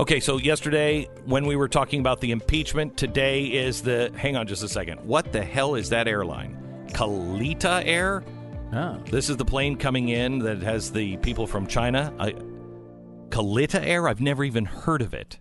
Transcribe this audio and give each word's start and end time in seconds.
Okay, 0.00 0.18
so 0.18 0.38
yesterday 0.38 1.06
when 1.26 1.44
we 1.44 1.56
were 1.56 1.68
talking 1.68 2.00
about 2.00 2.22
the 2.22 2.30
impeachment, 2.30 2.96
today 2.96 3.44
is 3.44 3.82
the. 3.82 4.10
Hang 4.16 4.34
on 4.34 4.46
just 4.46 4.62
a 4.62 4.68
second. 4.68 4.98
What 5.02 5.30
the 5.30 5.44
hell 5.44 5.74
is 5.74 5.90
that 5.90 6.08
airline? 6.08 6.86
Kalitta 6.94 7.82
Air? 7.84 8.24
Oh. 8.72 8.98
This 9.10 9.28
is 9.28 9.36
the 9.36 9.44
plane 9.44 9.76
coming 9.76 10.08
in 10.08 10.38
that 10.38 10.62
has 10.62 10.90
the 10.90 11.18
people 11.18 11.46
from 11.46 11.66
China. 11.66 12.14
I, 12.18 12.30
Kalitta 13.28 13.84
Air? 13.84 14.08
I've 14.08 14.22
never 14.22 14.42
even 14.42 14.64
heard 14.64 15.02
of 15.02 15.12
it. 15.12 15.38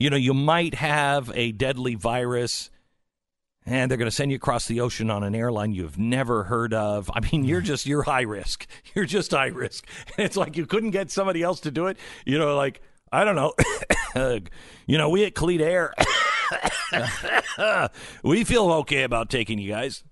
You 0.00 0.10
know, 0.10 0.16
you 0.16 0.34
might 0.34 0.74
have 0.74 1.30
a 1.36 1.52
deadly 1.52 1.94
virus 1.94 2.68
and 3.64 3.88
they're 3.88 3.98
going 3.98 4.10
to 4.10 4.16
send 4.16 4.32
you 4.32 4.36
across 4.36 4.66
the 4.66 4.80
ocean 4.80 5.08
on 5.08 5.22
an 5.22 5.36
airline 5.36 5.72
you've 5.72 5.98
never 5.98 6.42
heard 6.42 6.74
of. 6.74 7.12
I 7.14 7.20
mean, 7.20 7.44
you're 7.44 7.60
just 7.70 7.86
you're 7.86 8.02
high 8.02 8.22
risk. 8.22 8.66
You're 8.92 9.04
just 9.04 9.30
high 9.30 9.46
risk. 9.46 9.86
It's 10.18 10.36
like 10.36 10.56
you 10.56 10.66
couldn't 10.66 10.90
get 10.90 11.12
somebody 11.12 11.44
else 11.44 11.60
to 11.60 11.70
do 11.70 11.86
it. 11.86 11.96
You 12.26 12.38
know, 12.38 12.56
like 12.56 12.80
I 13.14 13.24
don't 13.24 13.36
know. 13.36 13.52
you 14.86 14.98
know, 14.98 15.08
we 15.08 15.24
at 15.24 15.34
Kalitta 15.34 15.60
Air, 15.60 15.94
we 18.22 18.44
feel 18.44 18.70
okay 18.72 19.02
about 19.02 19.30
taking 19.30 19.58
you 19.58 19.70
guys. 19.70 20.04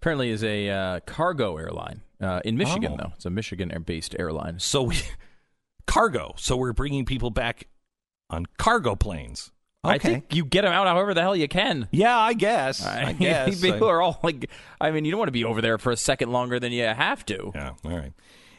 Apparently, 0.00 0.30
is 0.30 0.42
a 0.42 0.68
uh, 0.68 1.00
cargo 1.06 1.56
airline 1.56 2.02
uh, 2.20 2.40
in 2.44 2.56
Michigan, 2.56 2.92
Oh. 2.94 2.96
though. 2.96 3.12
It's 3.16 3.24
a 3.24 3.30
Michigan-based 3.30 4.16
airline. 4.18 4.58
So 4.58 4.82
we 4.82 4.96
cargo. 5.86 6.34
So 6.36 6.56
we're 6.56 6.72
bringing 6.72 7.04
people 7.04 7.30
back 7.30 7.68
on 8.30 8.46
cargo 8.58 8.96
planes. 8.96 9.50
I 9.84 9.98
think 9.98 10.32
you 10.32 10.44
get 10.44 10.62
them 10.62 10.72
out 10.72 10.86
however 10.86 11.12
the 11.12 11.22
hell 11.22 11.34
you 11.34 11.48
can. 11.48 11.88
Yeah, 11.90 12.16
I 12.16 12.34
guess. 12.34 12.86
I 12.86 13.12
guess. 13.18 13.60
people 13.60 13.88
are 13.88 14.00
all 14.00 14.20
like, 14.22 14.48
I 14.80 14.92
mean, 14.92 15.04
you 15.04 15.10
don't 15.10 15.18
want 15.18 15.26
to 15.28 15.32
be 15.32 15.44
over 15.44 15.60
there 15.60 15.76
for 15.76 15.90
a 15.90 15.96
second 15.96 16.30
longer 16.30 16.60
than 16.60 16.70
you 16.70 16.84
have 16.84 17.24
to. 17.26 17.50
Yeah. 17.52 17.72
All 17.84 17.90
right. 17.90 18.12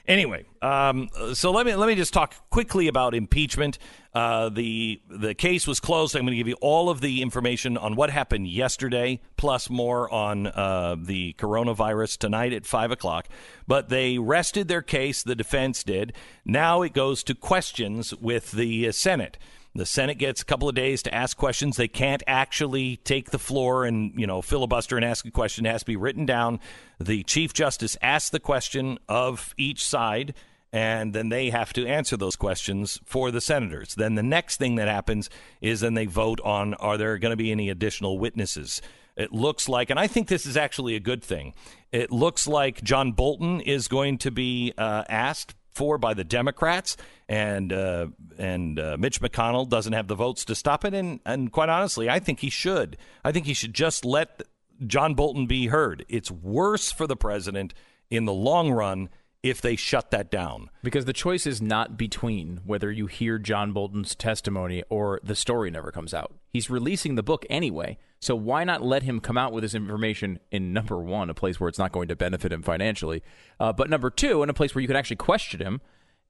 Anyway, 0.05 0.43
um, 0.61 1.07
so 1.33 1.49
let 1.51 1.65
me 1.65 1.73
let 1.75 1.87
me 1.87 1.95
just 1.95 2.11
talk 2.11 2.35
quickly 2.49 2.89
about 2.89 3.15
impeachment. 3.15 3.77
Uh, 4.13 4.49
the 4.49 5.01
the 5.07 5.33
case 5.33 5.65
was 5.65 5.79
closed. 5.79 6.13
I'm 6.13 6.23
going 6.23 6.31
to 6.31 6.37
give 6.37 6.47
you 6.47 6.57
all 6.59 6.89
of 6.89 6.99
the 6.99 7.21
information 7.21 7.77
on 7.77 7.95
what 7.95 8.09
happened 8.09 8.49
yesterday, 8.49 9.21
plus 9.37 9.69
more 9.69 10.13
on 10.13 10.47
uh, 10.47 10.97
the 10.99 11.35
coronavirus 11.39 12.17
tonight 12.17 12.51
at 12.51 12.65
five 12.65 12.91
o'clock. 12.91 13.29
But 13.65 13.87
they 13.87 14.17
rested 14.17 14.67
their 14.67 14.81
case. 14.81 15.23
The 15.23 15.35
defense 15.35 15.83
did. 15.83 16.11
Now 16.43 16.81
it 16.81 16.91
goes 16.91 17.23
to 17.23 17.33
questions 17.33 18.13
with 18.13 18.51
the 18.51 18.89
uh, 18.89 18.91
Senate. 18.91 19.37
The 19.75 19.85
Senate 19.87 20.19
gets 20.19 20.41
a 20.41 20.45
couple 20.45 20.69
of 20.69 20.75
days 20.75 21.01
to 21.03 21.13
ask 21.13 21.35
questions. 21.35 21.77
They 21.77 21.87
can't 21.87 22.21
actually 22.27 22.97
take 22.97 23.31
the 23.31 23.39
floor 23.39 23.85
and, 23.85 24.13
you 24.15 24.27
know, 24.27 24.41
filibuster 24.41 24.97
and 24.97 25.03
ask 25.03 25.25
a 25.25 25.31
question. 25.31 25.65
It 25.65 25.71
has 25.71 25.81
to 25.81 25.87
be 25.87 25.95
written 25.95 26.27
down. 26.27 26.59
The 26.99 27.23
Chief 27.23 27.53
Justice 27.53 27.97
asks 28.01 28.29
the 28.29 28.39
question 28.39 28.99
of 29.09 29.55
each 29.57 29.83
side, 29.83 30.35
and 30.71 31.13
then 31.13 31.29
they 31.29 31.49
have 31.49 31.73
to 31.73 31.87
answer 31.87 32.15
those 32.15 32.35
questions 32.35 32.99
for 33.03 33.31
the 33.31 33.41
senators. 33.41 33.95
Then 33.95 34.13
the 34.13 34.21
next 34.21 34.57
thing 34.57 34.75
that 34.75 34.87
happens 34.87 35.27
is 35.59 35.81
then 35.81 35.95
they 35.95 36.05
vote 36.05 36.39
on 36.41 36.75
are 36.75 36.97
there 36.97 37.17
going 37.17 37.31
to 37.31 37.37
be 37.37 37.51
any 37.51 37.69
additional 37.69 38.19
witnesses? 38.19 38.79
It 39.15 39.31
looks 39.31 39.67
like, 39.67 39.89
and 39.89 39.99
I 39.99 40.05
think 40.07 40.27
this 40.27 40.45
is 40.45 40.57
actually 40.57 40.95
a 40.95 40.99
good 40.99 41.23
thing. 41.23 41.53
It 41.91 42.11
looks 42.11 42.47
like 42.47 42.83
John 42.83 43.11
Bolton 43.11 43.59
is 43.59 43.87
going 43.87 44.19
to 44.19 44.31
be 44.31 44.73
uh, 44.77 45.03
asked 45.09 45.55
for 45.73 45.97
by 45.97 46.13
the 46.13 46.23
Democrats, 46.23 46.97
and 47.27 47.73
uh, 47.73 48.07
and 48.37 48.79
uh, 48.79 48.97
Mitch 48.99 49.21
McConnell 49.21 49.67
doesn't 49.67 49.93
have 49.93 50.07
the 50.07 50.15
votes 50.15 50.45
to 50.45 50.55
stop 50.55 50.85
it. 50.85 50.93
And 50.93 51.19
and 51.25 51.51
quite 51.51 51.69
honestly, 51.69 52.09
I 52.09 52.19
think 52.19 52.39
he 52.39 52.49
should. 52.49 52.97
I 53.23 53.31
think 53.31 53.45
he 53.45 53.53
should 53.53 53.73
just 53.73 54.05
let 54.05 54.43
John 54.85 55.13
Bolton 55.13 55.47
be 55.47 55.67
heard. 55.67 56.05
It's 56.09 56.31
worse 56.31 56.91
for 56.91 57.07
the 57.07 57.15
president 57.15 57.73
in 58.09 58.25
the 58.25 58.33
long 58.33 58.71
run 58.71 59.09
if 59.41 59.59
they 59.59 59.75
shut 59.75 60.09
that 60.11 60.31
down. 60.31 60.69
Because 60.83 61.05
the 61.05 61.13
choice 61.13 61.45
is 61.45 61.61
not 61.61 61.97
between 61.97 62.61
whether 62.65 62.89
you 62.89 63.07
hear 63.07 63.37
John 63.37 63.73
Bolton's 63.73 64.15
testimony 64.15 64.83
or 64.89 65.19
the 65.21 65.35
story 65.35 65.69
never 65.69 65.91
comes 65.91 66.13
out. 66.13 66.33
He's 66.49 66.69
releasing 66.69 67.15
the 67.15 67.23
book 67.23 67.45
anyway, 67.49 67.97
so 68.23 68.35
why 68.35 68.63
not 68.63 68.81
let 68.81 69.03
him 69.03 69.19
come 69.19 69.37
out 69.37 69.51
with 69.53 69.63
this 69.63 69.75
information 69.75 70.39
in 70.51 70.73
number 70.73 70.97
one, 70.97 71.29
a 71.29 71.33
place 71.33 71.59
where 71.59 71.67
it's 71.67 71.79
not 71.79 71.91
going 71.91 72.07
to 72.07 72.15
benefit 72.15 72.51
him 72.51 72.61
financially, 72.61 73.21
uh, 73.59 73.73
but 73.73 73.89
number 73.89 74.09
two, 74.09 74.43
in 74.43 74.49
a 74.49 74.53
place 74.53 74.73
where 74.73 74.81
you 74.81 74.87
can 74.87 74.97
actually 74.97 75.17
question 75.17 75.61
him, 75.61 75.81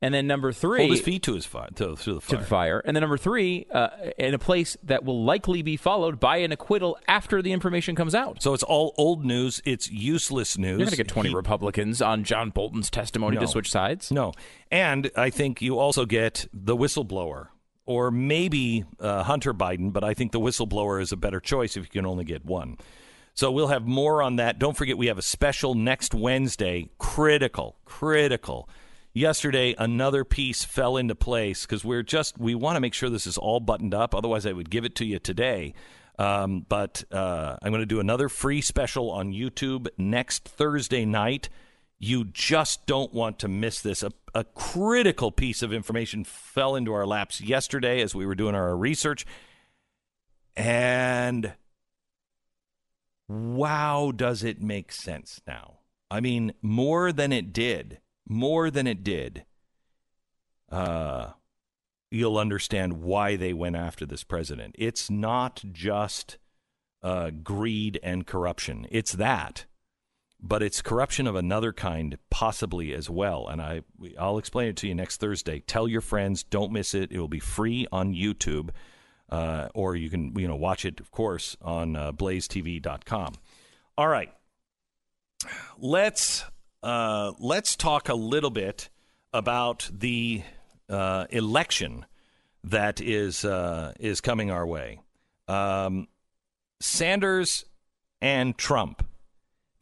and 0.01 0.13
then 0.13 0.27
number 0.27 0.51
three, 0.51 0.79
Hold 0.79 0.91
his 0.91 0.99
feet 1.01 1.23
to 1.23 1.33
his 1.33 1.45
fire 1.45 1.69
to, 1.75 1.95
to 1.95 2.15
the 2.15 2.19
to 2.19 2.19
fire. 2.19 2.37
the 2.39 2.45
fire, 2.45 2.79
and 2.83 2.93
then 2.93 3.01
number 3.01 3.15
three, 3.17 3.67
uh, 3.71 3.87
in 4.17 4.33
a 4.33 4.39
place 4.39 4.75
that 4.83 5.05
will 5.05 5.23
likely 5.23 5.61
be 5.61 5.77
followed 5.77 6.19
by 6.19 6.37
an 6.37 6.51
acquittal 6.51 6.97
after 7.07 7.41
the 7.41 7.53
information 7.53 7.95
comes 7.95 8.13
out. 8.13 8.43
So 8.43 8.53
it's 8.53 8.63
all 8.63 8.93
old 8.97 9.23
news. 9.23 9.61
It's 9.63 9.89
useless 9.89 10.57
news. 10.57 10.71
You're 10.71 10.77
going 10.79 10.89
to 10.89 10.97
get 10.97 11.07
20 11.07 11.29
He- 11.29 11.35
Republicans 11.35 12.01
on 12.01 12.25
John 12.25 12.49
Bolton's 12.49 12.89
testimony 12.89 13.35
No. 13.35 13.41
to 13.43 13.47
switch 13.47 13.71
sides. 13.71 14.11
No. 14.11 14.33
And 14.69 15.09
I 15.15 15.29
think 15.29 15.61
you 15.61 15.79
also 15.79 16.05
get 16.05 16.47
the 16.51 16.75
whistleblower 16.75 17.47
or 17.85 18.11
maybe 18.11 18.85
uh, 18.99 19.23
Hunter 19.23 19.53
Biden, 19.53 19.91
but 19.91 20.03
I 20.03 20.13
think 20.13 20.31
the 20.31 20.39
whistleblower 20.39 21.01
is 21.01 21.11
a 21.11 21.17
better 21.17 21.39
choice 21.39 21.75
if 21.75 21.83
you 21.83 21.89
can 21.89 22.05
only 22.05 22.23
get 22.23 22.45
one. 22.45 22.77
So 23.33 23.51
we'll 23.51 23.67
have 23.67 23.85
more 23.85 24.21
on 24.21 24.35
that. 24.37 24.59
Don't 24.59 24.77
forget, 24.77 24.97
we 24.97 25.07
have 25.07 25.17
a 25.17 25.23
special 25.23 25.73
next 25.73 26.13
Wednesday. 26.13 26.89
Critical, 26.97 27.77
critical. 27.83 28.69
Yesterday, 29.11 29.75
another 29.77 30.23
piece 30.23 30.63
fell 30.63 30.97
into 30.97 31.15
place 31.15 31.65
because 31.65 31.83
we're 31.83 32.03
just, 32.03 32.37
we 32.37 32.55
want 32.55 32.75
to 32.75 32.79
make 32.79 32.93
sure 32.93 33.09
this 33.09 33.27
is 33.27 33.37
all 33.37 33.59
buttoned 33.59 33.93
up. 33.93 34.13
Otherwise, 34.15 34.45
I 34.45 34.53
would 34.53 34.69
give 34.69 34.85
it 34.85 34.95
to 34.95 35.05
you 35.05 35.19
today. 35.19 35.73
Um, 36.19 36.65
but 36.69 37.03
uh, 37.11 37.57
I'm 37.61 37.71
going 37.71 37.81
to 37.81 37.87
do 37.87 37.99
another 37.99 38.29
free 38.29 38.61
special 38.61 39.09
on 39.09 39.33
YouTube 39.33 39.87
next 39.97 40.47
Thursday 40.47 41.05
night. 41.05 41.49
You 41.99 42.25
just 42.25 42.85
don't 42.85 43.13
want 43.13 43.39
to 43.39 43.47
miss 43.47 43.81
this. 43.81 44.03
A, 44.03 44.11
a 44.35 44.43
critical 44.43 45.31
piece 45.31 45.61
of 45.61 45.71
information 45.71 46.23
fell 46.23 46.75
into 46.75 46.93
our 46.93 47.05
laps 47.05 47.39
yesterday 47.39 48.01
as 48.01 48.13
we 48.13 48.25
were 48.25 48.35
doing 48.35 48.55
our 48.55 48.75
research. 48.75 49.25
And 50.55 51.53
wow, 53.27 54.11
does 54.15 54.43
it 54.43 54.61
make 54.61 54.91
sense 54.91 55.41
now? 55.47 55.79
I 56.11 56.19
mean, 56.19 56.53
more 56.61 57.11
than 57.11 57.31
it 57.31 57.53
did, 57.53 57.99
more 58.27 58.69
than 58.69 58.85
it 58.85 59.03
did. 59.03 59.45
Uh, 60.69 61.31
you'll 62.11 62.37
understand 62.37 63.01
why 63.01 63.35
they 63.35 63.53
went 63.53 63.75
after 63.75 64.05
this 64.05 64.23
president. 64.23 64.75
It's 64.77 65.09
not 65.09 65.63
just 65.71 66.37
uh, 67.01 67.31
greed 67.31 67.99
and 68.03 68.27
corruption. 68.27 68.87
It's 68.91 69.13
that, 69.13 69.65
but 70.45 70.61
it's 70.61 70.81
corruption 70.81 71.25
of 71.25 71.35
another 71.35 71.71
kind, 71.71 72.17
possibly 72.29 72.93
as 72.93 73.09
well. 73.09 73.47
And 73.47 73.61
I, 73.61 73.81
I'll 74.19 74.37
explain 74.37 74.67
it 74.67 74.75
to 74.77 74.87
you 74.87 74.93
next 74.93 75.21
Thursday. 75.21 75.61
Tell 75.61 75.87
your 75.87 76.01
friends, 76.01 76.43
don't 76.43 76.73
miss 76.73 76.93
it. 76.93 77.13
It 77.13 77.19
will 77.19 77.29
be 77.29 77.39
free 77.39 77.87
on 77.93 78.13
YouTube, 78.13 78.71
uh, 79.29 79.69
or 79.73 79.95
you 79.95 80.09
can, 80.09 80.37
you 80.37 80.49
know, 80.49 80.57
watch 80.57 80.83
it, 80.83 80.99
of 80.99 81.11
course, 81.11 81.55
on 81.61 81.95
uh, 81.95 82.11
BlazeTV.com. 82.11 83.35
All 83.97 84.07
right, 84.07 84.33
let's 85.79 86.43
uh, 86.81 87.31
let's 87.39 87.77
talk 87.77 88.09
a 88.09 88.15
little 88.15 88.49
bit 88.49 88.89
about 89.31 89.89
the 89.93 90.41
uh, 90.89 91.25
election 91.29 92.05
that 92.65 92.99
is 92.99 93.45
uh, 93.45 93.93
is 93.99 94.19
coming 94.19 94.51
our 94.51 94.67
way. 94.67 94.99
Um, 95.47 96.07
Sanders 96.81 97.63
and 98.21 98.57
Trump. 98.57 99.05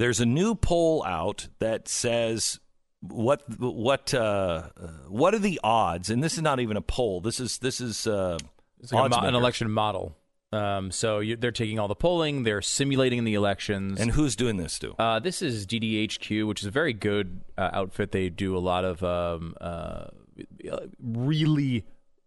There's 0.01 0.19
a 0.19 0.25
new 0.25 0.55
poll 0.55 1.03
out 1.05 1.47
that 1.59 1.87
says 1.87 2.59
what 3.01 3.43
what 3.59 4.15
uh, 4.15 4.69
what 5.07 5.35
are 5.35 5.39
the 5.39 5.59
odds? 5.63 6.09
And 6.09 6.23
this 6.23 6.33
is 6.33 6.41
not 6.41 6.59
even 6.59 6.75
a 6.75 6.81
poll. 6.81 7.21
This 7.21 7.39
is 7.39 7.59
this 7.59 7.79
is 7.79 8.07
uh, 8.07 8.39
like 8.91 9.11
mo- 9.11 9.19
an 9.19 9.35
election 9.35 9.69
model. 9.69 10.17
Um, 10.51 10.89
so 10.89 11.19
you, 11.19 11.35
they're 11.35 11.51
taking 11.51 11.77
all 11.77 11.87
the 11.87 11.93
polling, 11.93 12.41
they're 12.41 12.63
simulating 12.63 13.25
the 13.25 13.35
elections. 13.35 14.01
And 14.01 14.09
who's 14.09 14.35
doing 14.35 14.57
this 14.57 14.79
to? 14.79 14.95
uh, 14.97 15.19
this 15.19 15.43
is 15.43 15.67
DDHQ, 15.67 16.47
which 16.47 16.61
is 16.61 16.65
a 16.65 16.71
very 16.71 16.93
good 16.93 17.41
uh, 17.55 17.69
outfit. 17.71 18.11
They 18.11 18.29
do 18.29 18.57
a 18.57 18.59
lot 18.59 18.83
of 18.83 19.03
um, 19.03 19.53
uh, 19.61 20.07
really 20.99 21.85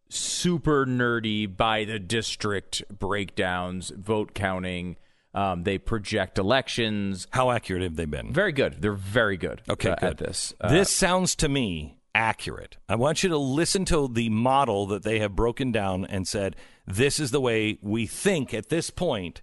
super 0.08 0.86
nerdy 0.86 1.54
by 1.54 1.84
the 1.84 1.98
district 1.98 2.84
breakdowns, 2.88 3.91
vote 3.91 4.32
counting. 4.32 4.94
Um, 5.34 5.65
they 5.65 5.78
project 5.78 6.39
elections. 6.39 7.27
How 7.31 7.51
accurate 7.51 7.83
have 7.83 7.97
they 7.97 8.04
been? 8.04 8.33
Very 8.33 8.53
good. 8.53 8.81
They're 8.81 8.92
very 8.92 9.36
good. 9.36 9.63
Okay, 9.69 9.91
uh, 9.91 9.97
good. 9.97 10.10
at 10.10 10.19
this. 10.19 10.54
Uh, 10.60 10.71
this 10.71 10.91
sounds 10.91 11.34
to 11.36 11.48
me 11.48 11.98
accurate. 12.15 12.77
I 12.89 12.95
want 12.95 13.22
you 13.22 13.28
to 13.31 13.39
listen 13.39 13.84
to 13.86 14.09
the 14.09 14.28
model 14.28 14.86
that 14.86 15.03
they 15.03 15.19
have 15.19 15.34
broken 15.34 15.72
down 15.72 16.04
and 16.04 16.28
said, 16.28 16.54
this 16.86 17.19
is 17.19 17.33
the 17.33 17.41
way 17.41 17.78
we 17.83 18.07
think 18.07 18.54
at 18.54 18.69
this 18.69 18.91
point 18.91 19.42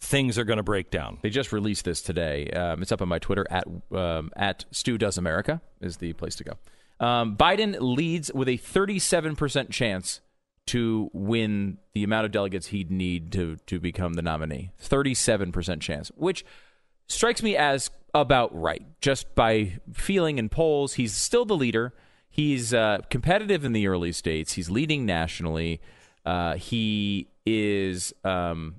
things 0.00 0.38
are 0.38 0.44
going 0.44 0.56
to 0.56 0.62
break 0.62 0.90
down. 0.90 1.18
They 1.22 1.30
just 1.30 1.52
released 1.52 1.84
this 1.84 2.02
today. 2.02 2.48
Um, 2.48 2.82
it's 2.82 2.90
up 2.90 3.02
on 3.02 3.08
my 3.08 3.18
Twitter 3.18 3.46
at 3.50 3.66
um, 3.92 4.30
at 4.34 4.64
Stu 4.70 4.98
Does 4.98 5.18
America 5.18 5.60
is 5.80 5.98
the 5.98 6.12
place 6.14 6.34
to 6.36 6.44
go. 6.44 7.06
Um, 7.06 7.36
Biden 7.36 7.76
leads 7.80 8.32
with 8.32 8.48
a 8.48 8.58
37% 8.58 9.70
chance 9.70 10.20
to 10.70 11.10
win 11.12 11.78
the 11.94 12.04
amount 12.04 12.24
of 12.26 12.30
delegates 12.30 12.68
he'd 12.68 12.92
need 12.92 13.32
to 13.32 13.56
to 13.66 13.80
become 13.80 14.12
the 14.12 14.22
nominee. 14.22 14.70
37% 14.80 15.80
chance, 15.80 16.12
which 16.14 16.44
strikes 17.08 17.42
me 17.42 17.56
as 17.56 17.90
about 18.14 18.54
right. 18.54 18.84
Just 19.00 19.34
by 19.34 19.80
feeling 19.92 20.38
in 20.38 20.48
polls, 20.48 20.94
he's 20.94 21.12
still 21.12 21.44
the 21.44 21.56
leader. 21.56 21.92
he's 22.28 22.72
uh, 22.72 22.98
competitive 23.10 23.64
in 23.64 23.72
the 23.72 23.88
early 23.88 24.12
states. 24.12 24.52
He's 24.52 24.70
leading 24.70 25.04
nationally. 25.04 25.80
Uh, 26.24 26.54
he 26.54 27.26
is 27.44 28.14
um, 28.22 28.76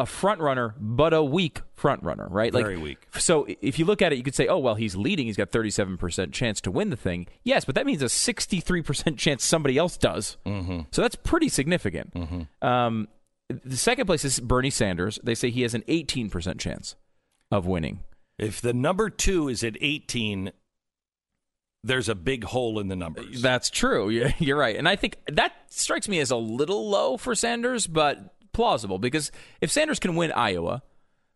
a 0.00 0.06
front 0.06 0.40
runner, 0.40 0.74
but 0.80 1.12
a 1.12 1.22
weak 1.22 1.60
front 1.74 2.02
runner, 2.02 2.26
right? 2.30 2.50
Very 2.50 2.78
weak. 2.78 3.06
So 3.18 3.46
if 3.60 3.78
you 3.78 3.84
look 3.84 4.00
at 4.00 4.14
it, 4.14 4.16
you 4.16 4.22
could 4.22 4.34
say, 4.34 4.46
oh, 4.48 4.56
well, 4.56 4.74
he's 4.74 4.96
leading. 4.96 5.26
He's 5.26 5.36
got 5.36 5.50
37% 5.50 6.32
chance 6.32 6.58
to 6.62 6.70
win 6.70 6.88
the 6.88 6.96
thing. 6.96 7.26
Yes, 7.44 7.66
but 7.66 7.74
that 7.74 7.84
means 7.84 8.00
a 8.00 8.06
63% 8.06 9.18
chance 9.18 9.44
somebody 9.44 9.76
else 9.76 9.98
does. 9.98 10.38
Mm-hmm. 10.46 10.80
So 10.90 11.02
that's 11.02 11.16
pretty 11.16 11.50
significant. 11.50 12.14
Mm-hmm. 12.14 12.66
Um, 12.66 13.08
the 13.48 13.76
second 13.76 14.06
place 14.06 14.24
is 14.24 14.40
Bernie 14.40 14.70
Sanders. 14.70 15.18
They 15.22 15.34
say 15.34 15.50
he 15.50 15.62
has 15.62 15.74
an 15.74 15.82
18% 15.82 16.58
chance 16.58 16.96
of 17.50 17.66
winning. 17.66 18.00
If 18.38 18.62
the 18.62 18.72
number 18.72 19.10
two 19.10 19.48
is 19.48 19.62
at 19.62 19.76
18, 19.82 20.50
there's 21.84 22.08
a 22.08 22.14
big 22.14 22.44
hole 22.44 22.80
in 22.80 22.88
the 22.88 22.96
numbers. 22.96 23.42
That's 23.42 23.68
true. 23.68 24.08
Yeah, 24.08 24.32
You're 24.38 24.56
right. 24.56 24.76
And 24.76 24.88
I 24.88 24.96
think 24.96 25.18
that 25.26 25.52
strikes 25.68 26.08
me 26.08 26.20
as 26.20 26.30
a 26.30 26.36
little 26.36 26.88
low 26.88 27.18
for 27.18 27.34
Sanders, 27.34 27.86
but 27.86 28.34
plausible 28.60 28.98
because 28.98 29.32
if 29.62 29.70
Sanders 29.70 29.98
can 29.98 30.14
win 30.16 30.30
Iowa, 30.32 30.82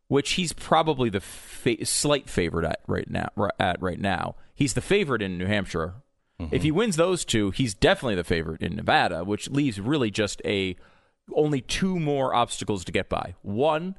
which 0.09 0.33
he's 0.33 0.53
probably 0.53 1.09
the 1.09 1.23
fa- 1.23 1.87
slight 1.87 2.29
favorite 2.29 2.67
at 2.67 2.81
right 2.87 3.09
now, 3.09 3.31
at 3.59 3.81
right 3.81 3.99
now, 3.99 4.35
he's 4.55 4.75
the 4.75 4.83
favorite 4.83 5.23
in 5.23 5.39
New 5.39 5.47
Hampshire. 5.47 5.95
If 6.51 6.63
he 6.63 6.71
wins 6.71 6.97
those 6.97 7.25
two, 7.25 7.51
he's 7.53 7.73
definitely 7.73 8.17
the 8.17 8.25
favorite 8.25 8.61
in 8.61 8.77
Nevada, 8.77 9.25
which 9.25 9.49
leaves 9.49 9.81
really 9.81 10.11
just 10.11 10.43
a 10.45 10.77
only 11.35 11.63
two 11.63 11.99
more 11.99 12.35
obstacles 12.35 12.85
to 12.85 12.93
get 12.93 13.09
by. 13.09 13.35
One, 13.41 13.95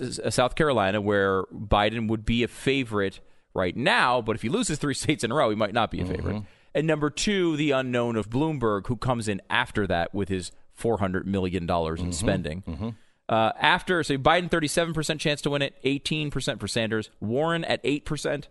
uh, 0.00 0.30
South 0.30 0.56
Carolina, 0.56 1.00
where 1.00 1.44
Biden 1.54 2.08
would 2.08 2.24
be 2.24 2.42
a 2.42 2.48
favorite 2.48 3.20
right 3.54 3.76
now, 3.76 4.20
but 4.20 4.34
if 4.34 4.42
he 4.42 4.48
loses 4.48 4.78
three 4.78 4.94
states 5.04 5.22
in 5.22 5.30
a 5.30 5.34
row, 5.36 5.50
he 5.50 5.54
might 5.56 5.74
not 5.74 5.92
be 5.92 6.00
a 6.00 6.04
favorite. 6.06 6.42
And 6.74 6.88
number 6.88 7.10
two, 7.10 7.56
the 7.56 7.70
unknown 7.70 8.16
of 8.16 8.28
Bloomberg, 8.28 8.88
who 8.88 8.96
comes 8.96 9.28
in 9.28 9.40
after 9.48 9.86
that 9.86 10.12
with 10.12 10.28
his 10.28 10.50
$400 10.78 11.24
million 11.24 11.68
in 11.98 12.12
spending. 12.12 12.94
Uh, 13.28 13.52
after, 13.60 14.02
so 14.02 14.16
Biden, 14.16 14.48
37% 14.48 15.18
chance 15.20 15.42
to 15.42 15.50
win 15.50 15.60
it, 15.60 15.74
18% 15.84 16.60
for 16.60 16.68
Sanders. 16.68 17.10
Warren 17.20 17.64
at 17.64 17.82
8%. 17.84 18.44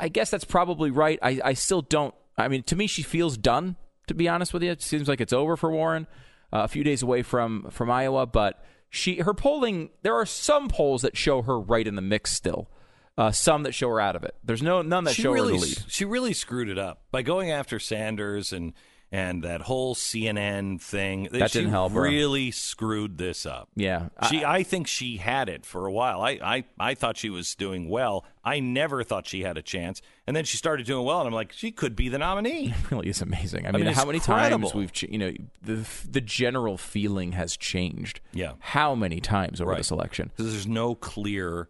I 0.00 0.08
guess 0.08 0.30
that's 0.30 0.44
probably 0.44 0.90
right. 0.90 1.18
I, 1.22 1.40
I 1.44 1.52
still 1.54 1.82
don't. 1.82 2.14
I 2.38 2.48
mean, 2.48 2.62
to 2.64 2.76
me, 2.76 2.86
she 2.86 3.02
feels 3.02 3.36
done. 3.36 3.76
To 4.06 4.14
be 4.14 4.28
honest 4.28 4.54
with 4.54 4.62
you, 4.62 4.70
it 4.70 4.82
seems 4.82 5.08
like 5.08 5.20
it's 5.20 5.32
over 5.32 5.56
for 5.56 5.70
Warren. 5.70 6.06
Uh, 6.52 6.64
a 6.64 6.68
few 6.68 6.82
days 6.82 7.02
away 7.02 7.22
from 7.22 7.68
from 7.70 7.90
Iowa, 7.90 8.26
but 8.26 8.64
she 8.88 9.20
her 9.20 9.34
polling. 9.34 9.90
There 10.02 10.14
are 10.14 10.26
some 10.26 10.68
polls 10.68 11.02
that 11.02 11.16
show 11.16 11.42
her 11.42 11.60
right 11.60 11.86
in 11.86 11.94
the 11.94 12.02
mix 12.02 12.32
still. 12.32 12.68
Uh, 13.16 13.30
some 13.30 13.62
that 13.64 13.72
show 13.72 13.88
her 13.88 14.00
out 14.00 14.16
of 14.16 14.24
it. 14.24 14.34
There's 14.42 14.62
no 14.62 14.82
none 14.82 15.04
that 15.04 15.14
she 15.14 15.22
show 15.22 15.32
really, 15.32 15.52
her 15.52 15.60
the 15.60 15.66
lead. 15.66 15.84
She 15.88 16.04
really 16.04 16.32
screwed 16.32 16.68
it 16.68 16.78
up 16.78 17.02
by 17.12 17.22
going 17.22 17.50
after 17.50 17.78
Sanders 17.78 18.52
and 18.52 18.72
and 19.12 19.42
that 19.42 19.62
whole 19.62 19.94
CNN 19.94 20.80
thing. 20.80 21.28
That 21.32 21.50
didn't 21.50 21.70
help 21.70 21.92
her. 21.92 22.02
Really 22.02 22.50
screwed 22.50 23.18
this 23.18 23.44
up. 23.44 23.68
Yeah, 23.74 24.08
She, 24.28 24.44
I, 24.44 24.62
think 24.62 24.86
she 24.86 25.16
had 25.16 25.48
it 25.48 25.66
for 25.66 25.86
a 25.86 25.92
while. 25.92 26.20
I, 26.20 26.38
I, 26.42 26.64
I 26.78 26.94
thought 26.94 27.16
she 27.16 27.30
was 27.30 27.54
doing 27.54 27.88
well. 27.88 28.24
I 28.44 28.60
never 28.60 29.02
thought 29.02 29.26
she 29.26 29.42
had 29.42 29.58
a 29.58 29.62
chance, 29.62 30.00
and 30.26 30.36
then 30.36 30.44
she 30.44 30.56
started 30.56 30.86
doing 30.86 31.04
well, 31.04 31.18
and 31.20 31.26
I'm 31.26 31.34
like, 31.34 31.52
she 31.52 31.72
could 31.72 31.96
be 31.96 32.08
the 32.08 32.18
nominee. 32.18 32.72
really 32.90 33.08
is 33.08 33.20
amazing. 33.20 33.66
I, 33.66 33.72
mean, 33.72 33.84
mean, 33.84 33.94
how 33.94 34.04
many 34.04 34.18
incredible. 34.18 34.70
times 34.70 34.74
we've, 34.74 35.10
you 35.10 35.18
know, 35.18 35.32
the 35.62 35.86
the 36.08 36.20
general 36.20 36.78
feeling 36.78 37.32
has 37.32 37.56
changed. 37.56 38.20
Yeah. 38.32 38.52
How 38.60 38.94
many 38.94 39.20
times 39.20 39.60
over 39.60 39.70
Right. 39.72 39.78
this 39.78 39.90
election? 39.90 40.30
Because 40.36 40.52
there's 40.52 40.66
no 40.66 40.94
clear 40.94 41.68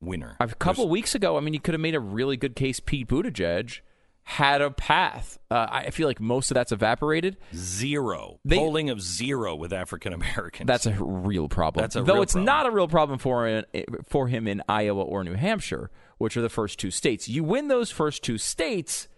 winner. 0.00 0.36
A 0.38 0.48
couple 0.48 0.88
weeks 0.88 1.14
ago, 1.14 1.36
I 1.36 1.40
mean, 1.40 1.54
you 1.54 1.60
could 1.60 1.74
have 1.74 1.80
made 1.80 1.94
a 1.94 2.00
really 2.00 2.36
good 2.36 2.54
case. 2.54 2.78
Pete 2.78 3.08
Buttigieg 3.08 3.80
had 4.26 4.62
a 4.62 4.70
path. 4.70 5.38
Uh, 5.50 5.66
I 5.70 5.90
feel 5.90 6.08
like 6.08 6.18
most 6.20 6.50
of 6.50 6.54
that's 6.54 6.72
evaporated. 6.72 7.36
Zero 7.54 8.40
They- 8.44 8.56
polling 8.56 8.88
of 8.90 9.00
zero 9.00 9.54
with 9.54 9.72
African 9.72 10.12
Americans. 10.14 10.66
That's 10.66 10.86
a 10.86 10.94
real 10.98 11.48
problem. 11.48 11.82
That's 11.82 11.94
a 11.96 12.02
Though 12.02 12.22
it's 12.22 12.32
problem. 12.32 12.46
not 12.46 12.66
a 12.66 12.70
real 12.70 12.88
problem 12.88 13.18
for 13.18 13.64
for 14.08 14.28
him 14.28 14.48
in 14.48 14.62
Iowa 14.68 15.02
or 15.02 15.24
New 15.24 15.34
Hampshire, 15.34 15.90
which 16.18 16.36
are 16.36 16.42
the 16.42 16.48
first 16.48 16.78
two 16.78 16.90
states. 16.90 17.28
You 17.28 17.44
win 17.44 17.68
those 17.68 17.90
first 17.90 18.22
two 18.22 18.38
states, 18.38 19.08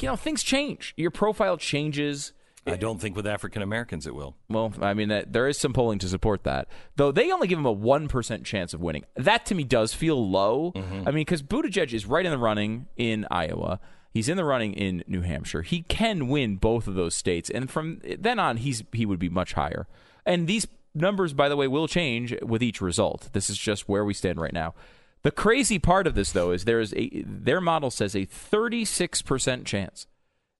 you 0.00 0.06
know, 0.08 0.16
things 0.16 0.42
change. 0.44 0.94
Your 0.96 1.10
profile 1.10 1.56
changes. 1.56 2.32
I 2.66 2.76
don't 2.76 3.00
think 3.00 3.16
with 3.16 3.26
African 3.26 3.62
Americans 3.62 4.06
it 4.06 4.14
will. 4.14 4.36
Well, 4.48 4.72
I 4.80 4.94
mean, 4.94 5.08
that, 5.08 5.32
there 5.32 5.48
is 5.48 5.58
some 5.58 5.72
polling 5.72 5.98
to 6.00 6.08
support 6.08 6.44
that. 6.44 6.68
Though 6.94 7.10
they 7.10 7.32
only 7.32 7.48
give 7.48 7.58
him 7.58 7.66
a 7.66 7.74
1% 7.74 8.44
chance 8.44 8.74
of 8.74 8.80
winning. 8.80 9.04
That 9.16 9.46
to 9.46 9.54
me 9.56 9.64
does 9.64 9.92
feel 9.92 10.30
low. 10.30 10.70
Mm-hmm. 10.76 11.08
I 11.08 11.10
mean, 11.10 11.22
because 11.22 11.42
Buttigieg 11.42 11.92
is 11.92 12.06
right 12.06 12.24
in 12.24 12.30
the 12.30 12.38
running 12.38 12.86
in 12.96 13.26
Iowa. 13.30 13.80
He's 14.12 14.28
in 14.28 14.36
the 14.36 14.44
running 14.44 14.72
in 14.72 15.04
New 15.06 15.22
Hampshire. 15.22 15.62
He 15.62 15.82
can 15.82 16.28
win 16.28 16.56
both 16.56 16.88
of 16.88 16.94
those 16.94 17.14
states. 17.14 17.48
And 17.48 17.70
from 17.70 18.00
then 18.18 18.38
on, 18.38 18.56
he's 18.58 18.82
he 18.92 19.06
would 19.06 19.20
be 19.20 19.28
much 19.28 19.52
higher. 19.52 19.86
And 20.26 20.46
these 20.46 20.66
numbers, 20.94 21.32
by 21.32 21.48
the 21.48 21.56
way, 21.56 21.68
will 21.68 21.88
change 21.88 22.34
with 22.42 22.62
each 22.62 22.80
result. 22.80 23.30
This 23.32 23.48
is 23.48 23.56
just 23.56 23.88
where 23.88 24.04
we 24.04 24.14
stand 24.14 24.40
right 24.40 24.52
now. 24.52 24.74
The 25.22 25.30
crazy 25.30 25.78
part 25.78 26.06
of 26.06 26.14
this, 26.14 26.32
though, 26.32 26.50
is 26.50 26.64
there 26.64 26.80
is 26.80 26.94
a 26.96 27.22
their 27.24 27.60
model 27.60 27.90
says 27.90 28.14
a 28.14 28.26
36% 28.26 29.64
chance 29.64 30.06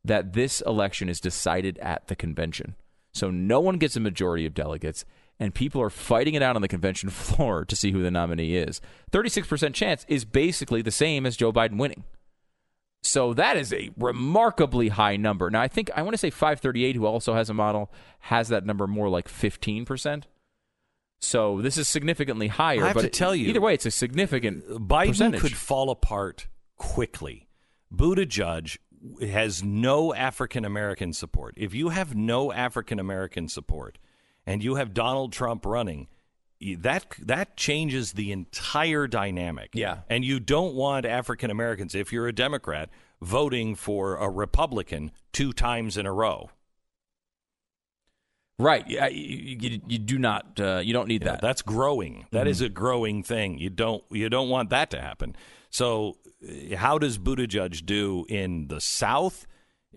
that 0.04 0.32
this 0.32 0.60
election 0.62 1.08
is 1.08 1.20
decided 1.20 1.78
at 1.78 2.08
the 2.08 2.16
convention. 2.16 2.76
So 3.12 3.30
no 3.30 3.60
one 3.60 3.78
gets 3.78 3.96
a 3.96 4.00
majority 4.00 4.46
of 4.46 4.54
delegates, 4.54 5.04
and 5.38 5.54
people 5.54 5.82
are 5.82 5.90
fighting 5.90 6.34
it 6.34 6.42
out 6.42 6.56
on 6.56 6.62
the 6.62 6.68
convention 6.68 7.10
floor 7.10 7.64
to 7.64 7.76
see 7.76 7.90
who 7.90 8.02
the 8.02 8.10
nominee 8.10 8.56
is. 8.56 8.80
36% 9.10 9.74
chance 9.74 10.04
is 10.08 10.24
basically 10.24 10.82
the 10.82 10.90
same 10.90 11.26
as 11.26 11.36
Joe 11.36 11.52
Biden 11.52 11.78
winning. 11.78 12.04
So 13.02 13.32
that 13.34 13.56
is 13.56 13.72
a 13.72 13.90
remarkably 13.96 14.88
high 14.88 15.16
number. 15.16 15.50
Now, 15.50 15.60
I 15.60 15.68
think 15.68 15.90
I 15.96 16.02
want 16.02 16.14
to 16.14 16.18
say 16.18 16.30
538, 16.30 16.96
who 16.96 17.06
also 17.06 17.34
has 17.34 17.48
a 17.48 17.54
model, 17.54 17.90
has 18.20 18.48
that 18.48 18.66
number 18.66 18.86
more 18.86 19.08
like 19.08 19.28
15%. 19.28 20.24
So 21.18 21.60
this 21.60 21.76
is 21.76 21.88
significantly 21.88 22.48
higher. 22.48 22.82
I 22.84 22.88
have 22.88 22.94
but 22.94 23.02
to 23.02 23.08
tell 23.08 23.34
you- 23.34 23.48
either 23.48 23.60
way, 23.60 23.74
it's 23.74 23.86
a 23.86 23.90
significant 23.90 24.66
Biden 24.88 25.08
percentage. 25.08 25.40
could 25.40 25.56
fall 25.56 25.90
apart 25.90 26.48
quickly. 26.76 27.48
Buttigieg 27.94 28.78
has 29.20 29.62
no 29.62 30.14
African 30.14 30.64
American 30.64 31.12
support. 31.12 31.54
If 31.56 31.74
you 31.74 31.88
have 31.90 32.14
no 32.14 32.52
African 32.52 32.98
American 32.98 33.48
support 33.48 33.98
and 34.46 34.62
you 34.62 34.76
have 34.76 34.94
Donald 34.94 35.32
Trump 35.32 35.64
running, 35.66 36.08
that 36.78 37.06
that 37.18 37.56
changes 37.56 38.12
the 38.12 38.32
entire 38.32 39.06
dynamic. 39.06 39.70
Yeah. 39.74 39.98
And 40.08 40.24
you 40.24 40.40
don't 40.40 40.74
want 40.74 41.06
African 41.06 41.50
Americans 41.50 41.94
if 41.94 42.12
you're 42.12 42.28
a 42.28 42.32
Democrat 42.32 42.90
voting 43.22 43.74
for 43.74 44.16
a 44.16 44.28
Republican 44.28 45.10
two 45.32 45.52
times 45.52 45.96
in 45.96 46.06
a 46.06 46.12
row. 46.12 46.50
Right. 48.58 48.84
Yeah, 48.86 49.08
you, 49.08 49.56
you, 49.58 49.80
you 49.88 49.98
do 49.98 50.18
not. 50.18 50.60
Uh, 50.60 50.82
you 50.84 50.92
don't 50.92 51.08
need 51.08 51.22
Yeah, 51.22 51.32
that. 51.32 51.40
That's 51.40 51.62
growing. 51.62 52.26
That 52.30 52.46
is 52.46 52.60
a 52.60 52.68
growing 52.68 53.22
thing. 53.22 53.58
You 53.58 53.70
don't 53.70 54.04
you 54.10 54.28
don't 54.28 54.50
want 54.50 54.68
that 54.70 54.90
to 54.90 55.00
happen. 55.00 55.34
So, 55.70 56.18
uh, 56.46 56.76
how 56.76 56.98
does 56.98 57.16
Buttigieg 57.16 57.86
do 57.86 58.26
in 58.28 58.68
the 58.68 58.80
South? 58.80 59.46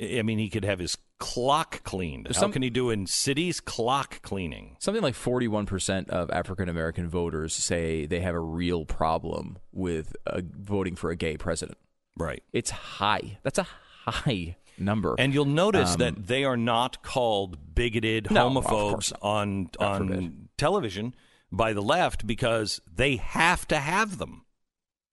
I 0.02 0.22
mean, 0.24 0.40
he 0.40 0.50
could 0.50 0.66
have 0.66 0.80
his 0.80 0.98
clock 1.20 1.84
cleaned. 1.84 2.26
There's 2.26 2.38
how 2.38 2.50
can 2.50 2.64
he 2.64 2.70
do 2.70 2.90
in 2.90 3.06
cities 3.06 3.60
clock 3.60 4.22
cleaning? 4.24 4.76
Something 4.80 5.04
like 5.04 5.14
41% 5.14 6.10
of 6.10 6.32
African 6.32 6.68
American 6.68 7.08
voters 7.10 7.54
say 7.54 8.06
they 8.06 8.20
have 8.22 8.34
a 8.36 8.40
real 8.40 8.86
problem 8.86 9.60
with 9.72 10.16
uh, 10.26 10.42
voting 10.44 10.96
for 10.96 11.12
a 11.12 11.16
gay 11.16 11.38
president. 11.38 11.78
Right. 12.18 12.44
It's 12.52 12.72
high. 12.72 13.38
That's 13.44 13.60
a 13.60 13.68
high 14.06 14.58
number. 14.78 15.16
And 15.20 15.34
you'll 15.34 15.46
notice 15.46 15.94
Um, 15.94 16.00
that 16.00 16.28
they 16.28 16.44
are 16.44 16.58
not 16.58 17.04
called 17.04 17.76
bigoted 17.76 18.32
No, 18.32 18.50
homophobes 18.50 19.14
on 19.22 19.66
God 19.80 20.02
on 20.02 20.08
forbid. 20.08 20.48
television 20.58 21.16
by 21.52 21.72
the 21.74 21.82
left 21.82 22.26
because 22.26 22.82
they 22.92 23.18
have 23.18 23.68
to 23.68 23.78
have 23.78 24.18
them. 24.18 24.46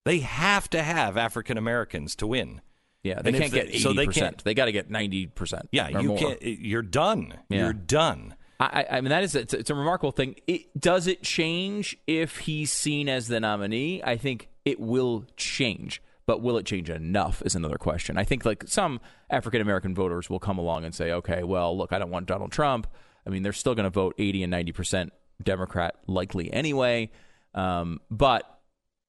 They 0.07 0.21
have 0.21 0.71
to 0.71 0.83
have 0.83 1.19
African 1.19 1.59
Americans 1.59 2.17
to 2.17 2.27
win. 2.27 2.63
Yeah, 3.03 3.23
they 3.23 3.31
and 3.31 3.39
can't 3.39 3.53
they- 3.53 3.59
get 3.65 3.69
80%. 3.75 3.81
so 3.83 3.93
they 3.93 4.07
can't- 4.07 4.45
they 4.45 4.55
got 4.55 4.65
to 4.67 4.73
get 4.73 4.91
90%. 4.91 5.69
Yeah, 5.73 5.89
you 5.89 6.09
more. 6.09 6.19
can't. 6.19 6.43
You're 6.43 6.83
done. 6.83 7.35
Yeah. 7.49 7.59
You're 7.65 7.73
done. 7.73 8.35
I, 8.59 8.85
I 8.91 9.01
mean, 9.01 9.09
that 9.09 9.23
is 9.23 9.35
it's, 9.35 9.55
it's 9.55 9.71
a 9.71 9.75
remarkable 9.75 10.13
thing. 10.13 10.35
It, 10.47 10.79
does 10.79 11.07
it 11.07 11.23
change 11.23 11.97
if 12.07 12.39
he's 12.41 12.71
seen 12.71 13.09
as 13.09 13.27
the 13.29 13.41
nominee? 13.41 14.03
I 14.05 14.19
think 14.19 14.49
it 14.67 14.79
will 14.79 15.25
change, 15.39 16.03
but 16.27 16.43
will 16.43 16.59
it 16.59 16.67
change 16.67 16.91
enough 16.91 17.41
is 17.47 17.55
another 17.55 17.79
question. 17.79 18.19
I 18.19 18.25
think 18.25 18.45
like 18.45 18.65
some 18.67 19.01
African 19.31 19.63
American 19.63 19.95
voters 19.95 20.29
will 20.29 20.41
come 20.41 20.59
along 20.59 20.85
and 20.85 20.95
say, 20.95 21.11
okay, 21.13 21.43
well, 21.43 21.75
look, 21.77 21.91
I 21.95 21.99
don't 21.99 22.11
want 22.11 22.27
Donald 22.27 22.53
Trump. 22.53 22.87
I 23.27 23.31
mean, 23.31 23.43
they're 23.43 23.55
still 23.55 23.75
going 23.75 23.85
to 23.85 23.91
vote 23.91 24.15
80 24.19 24.43
and 24.43 24.51
90 24.51 24.73
percent 24.73 25.13
Democrat 25.43 25.95
likely 26.07 26.53
anyway, 26.53 27.11
um, 27.55 27.99
but. 28.11 28.60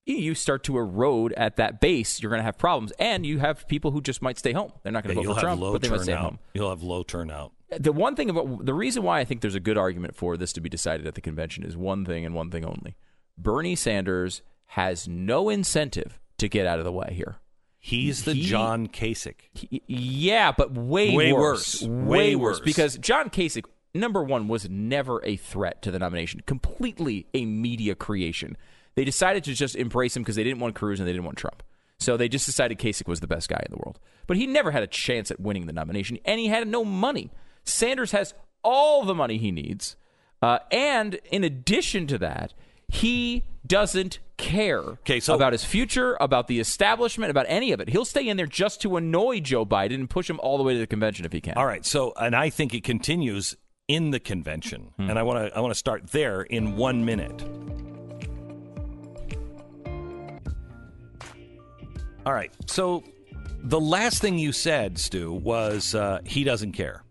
You 0.05 0.33
start 0.33 0.63
to 0.63 0.77
erode 0.77 1.31
at 1.33 1.57
that 1.57 1.79
base, 1.79 2.21
you're 2.21 2.31
going 2.31 2.39
to 2.39 2.43
have 2.43 2.57
problems, 2.57 2.91
and 2.97 3.23
you 3.25 3.37
have 3.39 3.67
people 3.67 3.91
who 3.91 4.01
just 4.01 4.21
might 4.21 4.37
stay 4.39 4.51
home. 4.51 4.71
They're 4.81 4.91
not 4.91 5.03
going 5.03 5.15
to 5.15 5.21
you'll 5.21 5.33
vote 5.33 5.39
for 5.39 5.45
Trump, 5.45 5.61
but 5.61 5.81
they 5.81 5.89
might 5.89 6.01
stay 6.01 6.13
home. 6.13 6.39
You'll 6.53 6.69
have 6.71 6.81
low 6.81 7.03
turnout. 7.03 7.51
the 7.69 7.91
one 7.91 8.15
thing 8.15 8.29
about 8.29 8.65
the 8.65 8.73
reason 8.73 9.03
why 9.03 9.19
I 9.19 9.25
think 9.25 9.41
there's 9.41 9.55
a 9.55 9.59
good 9.59 9.77
argument 9.77 10.15
for 10.15 10.37
this 10.37 10.51
to 10.53 10.61
be 10.61 10.69
decided 10.69 11.05
at 11.05 11.13
the 11.15 11.21
convention 11.21 11.63
is 11.63 11.77
one 11.77 12.03
thing 12.03 12.25
and 12.25 12.33
one 12.33 12.49
thing 12.49 12.65
only. 12.65 12.95
Bernie 13.37 13.75
Sanders 13.75 14.41
has 14.67 15.07
no 15.07 15.49
incentive 15.49 16.19
to 16.39 16.49
get 16.49 16.65
out 16.65 16.79
of 16.79 16.85
the 16.85 16.91
way 16.91 17.13
here. 17.15 17.37
He's 17.77 18.23
the 18.25 18.33
He- 18.33 18.43
John 18.43 18.87
Kasich. 18.87 19.35
He- 19.53 19.81
yeah, 19.87 20.51
but 20.51 20.73
way, 20.73 21.15
Way 21.15 21.31
worse. 21.33 21.81
worse. 21.83 21.87
Way, 21.89 22.35
worse. 22.35 22.59
Because 22.59 22.97
John 22.97 23.29
Kasich, 23.29 23.65
number 23.93 24.23
one, 24.23 24.47
was 24.47 24.67
never 24.69 25.23
a 25.25 25.35
threat 25.35 25.81
to 25.83 25.91
the 25.91 25.99
nomination. 25.99 26.41
Completely 26.45 27.27
a 27.33 27.45
media 27.45 27.93
creation. 27.95 28.57
They 28.95 29.03
decided 29.05 29.43
to 29.45 29.53
just 29.53 29.75
embrace 29.75 30.15
him 30.15 30.23
because 30.23 30.35
they 30.35 30.43
didn't 30.43 30.59
want 30.59 30.75
Cruz 30.75 30.99
and 30.99 31.07
they 31.07 31.13
didn't 31.13 31.25
want 31.25 31.37
Trump. 31.37 31.63
So 31.99 32.17
they 32.17 32.27
just 32.27 32.45
decided 32.45 32.79
Kasich 32.79 33.07
was 33.07 33.19
the 33.19 33.27
best 33.27 33.47
guy 33.47 33.61
in 33.65 33.71
the 33.71 33.77
world. 33.77 33.99
But 34.27 34.37
he 34.37 34.47
never 34.47 34.71
had 34.71 34.81
a 34.83 34.87
chance 34.87 35.29
at 35.31 35.39
winning 35.39 35.67
the 35.67 35.73
nomination, 35.73 36.17
and 36.25 36.39
he 36.39 36.47
had 36.47 36.67
no 36.67 36.83
money. 36.83 37.29
Sanders 37.63 38.11
has 38.11 38.33
all 38.63 39.03
the 39.05 39.13
money 39.15 39.37
he 39.37 39.51
needs. 39.51 39.95
Uh, 40.41 40.57
and 40.71 41.19
in 41.31 41.43
addition 41.43 42.07
to 42.07 42.17
that, 42.17 42.53
he 42.87 43.43
doesn't 43.65 44.17
care 44.37 44.79
Okay, 44.81 45.19
so- 45.19 45.35
about 45.35 45.53
his 45.53 45.63
future, 45.63 46.17
about 46.19 46.47
the 46.47 46.59
establishment, 46.59 47.29
about 47.29 47.45
any 47.47 47.71
of 47.71 47.79
it. 47.79 47.89
He'll 47.89 48.05
stay 48.05 48.27
in 48.27 48.35
there 48.35 48.47
just 48.47 48.81
to 48.81 48.97
annoy 48.97 49.39
Joe 49.39 49.65
Biden 49.65 49.95
and 49.95 50.09
push 50.09 50.27
him 50.27 50.39
all 50.41 50.57
the 50.57 50.63
way 50.63 50.73
to 50.73 50.79
the 50.79 50.87
convention 50.87 51.25
if 51.25 51.31
he 51.31 51.39
can. 51.39 51.53
All 51.53 51.67
right. 51.67 51.85
So, 51.85 52.13
and 52.19 52.35
I 52.35 52.49
think 52.49 52.73
it 52.73 52.83
continues 52.83 53.55
in 53.87 54.09
the 54.09 54.19
convention, 54.19 54.93
and 54.97 55.19
I 55.19 55.23
want 55.23 55.45
to 55.51 55.55
I 55.55 55.59
want 55.59 55.71
to 55.71 55.77
start 55.77 56.07
there 56.11 56.41
in 56.41 56.75
one 56.77 57.03
minute. 57.05 57.43
All 62.25 62.33
right. 62.33 62.51
So, 62.67 63.03
the 63.63 63.79
last 63.79 64.21
thing 64.21 64.37
you 64.37 64.51
said, 64.51 64.99
Stu, 64.99 65.31
was 65.31 65.95
uh, 65.95 66.19
he 66.25 66.43
doesn't 66.43 66.73
care, 66.73 67.03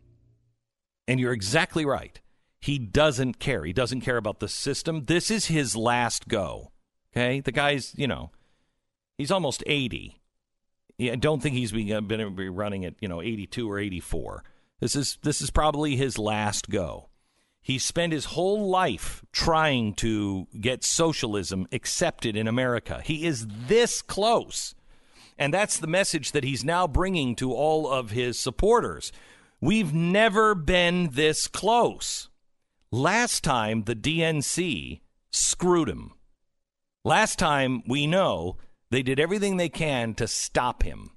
and 1.09 1.19
you're 1.19 1.33
exactly 1.33 1.85
right. 1.85 2.21
He 2.61 2.79
doesn't 2.79 3.39
care. 3.39 3.65
He 3.65 3.73
doesn't 3.73 4.03
care 4.03 4.17
about 4.17 4.41
the 4.41 4.49
system. 4.49 5.07
This 5.07 5.31
is 5.31 5.47
his 5.47 5.75
last 5.75 6.29
go. 6.29 6.71
Okay, 7.13 7.41
the 7.41 7.53
guy's 7.53 7.93
you 7.97 8.07
know, 8.07 8.31
he's 9.19 9.31
almost 9.31 9.65
eighty. 9.67 10.21
Yeah, 10.97 11.13
I 11.13 11.17
don't 11.17 11.43
think 11.43 11.55
he's 11.55 11.73
going 11.73 12.09
to 12.09 12.31
be 12.31 12.49
running 12.49 12.85
at 12.85 12.95
you 13.01 13.09
know 13.09 13.23
82 13.23 13.71
or 13.71 13.79
84. 13.79 14.45
This 14.81 14.95
is 14.95 15.19
this 15.23 15.41
is 15.41 15.51
probably 15.51 15.97
his 15.97 16.19
last 16.19 16.69
go. 16.69 17.09
He 17.63 17.79
spent 17.79 18.13
his 18.13 18.27
whole 18.27 18.69
life 18.69 19.25
trying 19.33 19.95
to 19.95 20.47
get 20.61 20.85
socialism 20.85 21.67
accepted 21.73 22.37
in 22.37 22.47
America. 22.47 23.01
He 23.05 23.27
is 23.27 23.47
this 23.49 24.03
close. 24.03 24.75
And 25.41 25.55
that's 25.55 25.79
the 25.79 25.87
message 25.87 26.33
that 26.33 26.45
he's 26.45 26.63
now 26.63 26.87
bringing 26.87 27.35
to 27.37 27.55
all 27.55 27.91
of 27.91 28.11
his 28.11 28.39
supporters. 28.39 29.11
We've 29.59 29.95
never 29.95 30.55
been 30.55 31.11
this 31.13 31.49
close. 31.49 32.29
Last 32.93 33.43
time 33.43 33.85
the 33.85 33.97
DNC 33.97 35.01
screwed 35.33 35.89
him. 35.89 36.13
Last 37.07 37.39
time 37.39 37.83
we 37.89 38.07
know 38.07 38.59
they 38.91 39.03
did 39.03 39.19
everything 39.19 39.57
they 39.57 39.71
can 39.71 40.13
to 40.15 40.29
stop 40.29 40.83
him. 40.83 41.13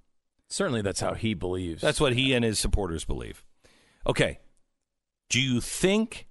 Certainly, 0.49 0.83
that's 0.83 1.01
how 1.01 1.15
he 1.15 1.33
believes. 1.33 1.81
That's 1.81 1.99
what 1.99 2.13
he 2.13 2.33
and 2.33 2.45
his 2.45 2.59
supporters 2.59 3.03
believe. 3.03 3.43
Okay. 4.07 4.39
Do 5.29 5.41
you 5.41 5.59
think 5.59 6.27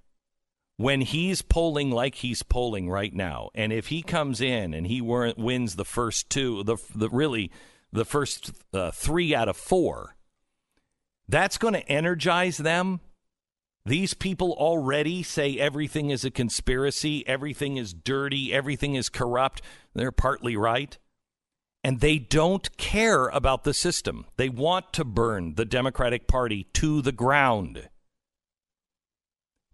when 0.77 1.01
he's 1.01 1.43
polling 1.43 1.91
like 1.91 2.15
he's 2.15 2.41
polling 2.41 2.89
right 2.89 3.13
now, 3.13 3.49
and 3.53 3.71
if 3.71 3.87
he 3.87 4.01
comes 4.01 4.41
in 4.41 4.73
and 4.73 4.87
he 4.87 5.01
wins 5.01 5.75
the 5.75 5.85
first 5.85 6.29
two, 6.29 6.63
the, 6.63 6.77
the 6.95 7.09
really 7.09 7.51
the 7.93 8.05
first 8.05 8.51
uh, 8.73 8.91
three 8.91 9.33
out 9.33 9.47
of 9.47 9.55
four, 9.55 10.15
that's 11.29 11.57
going 11.57 11.73
to 11.73 11.89
energize 11.89 12.57
them? 12.57 12.99
These 13.85 14.13
people 14.13 14.53
already 14.53 15.23
say 15.23 15.57
everything 15.57 16.09
is 16.09 16.23
a 16.23 16.31
conspiracy, 16.31 17.27
everything 17.27 17.77
is 17.77 17.93
dirty, 17.93 18.53
everything 18.53 18.95
is 18.95 19.09
corrupt. 19.09 19.61
They're 19.93 20.11
partly 20.11 20.55
right. 20.55 20.97
And 21.83 21.99
they 21.99 22.17
don't 22.17 22.75
care 22.77 23.27
about 23.27 23.65
the 23.65 23.73
system. 23.73 24.25
They 24.37 24.47
want 24.47 24.93
to 24.93 25.03
burn 25.03 25.55
the 25.55 25.65
Democratic 25.65 26.27
Party 26.27 26.67
to 26.75 27.01
the 27.01 27.11
ground. 27.11 27.89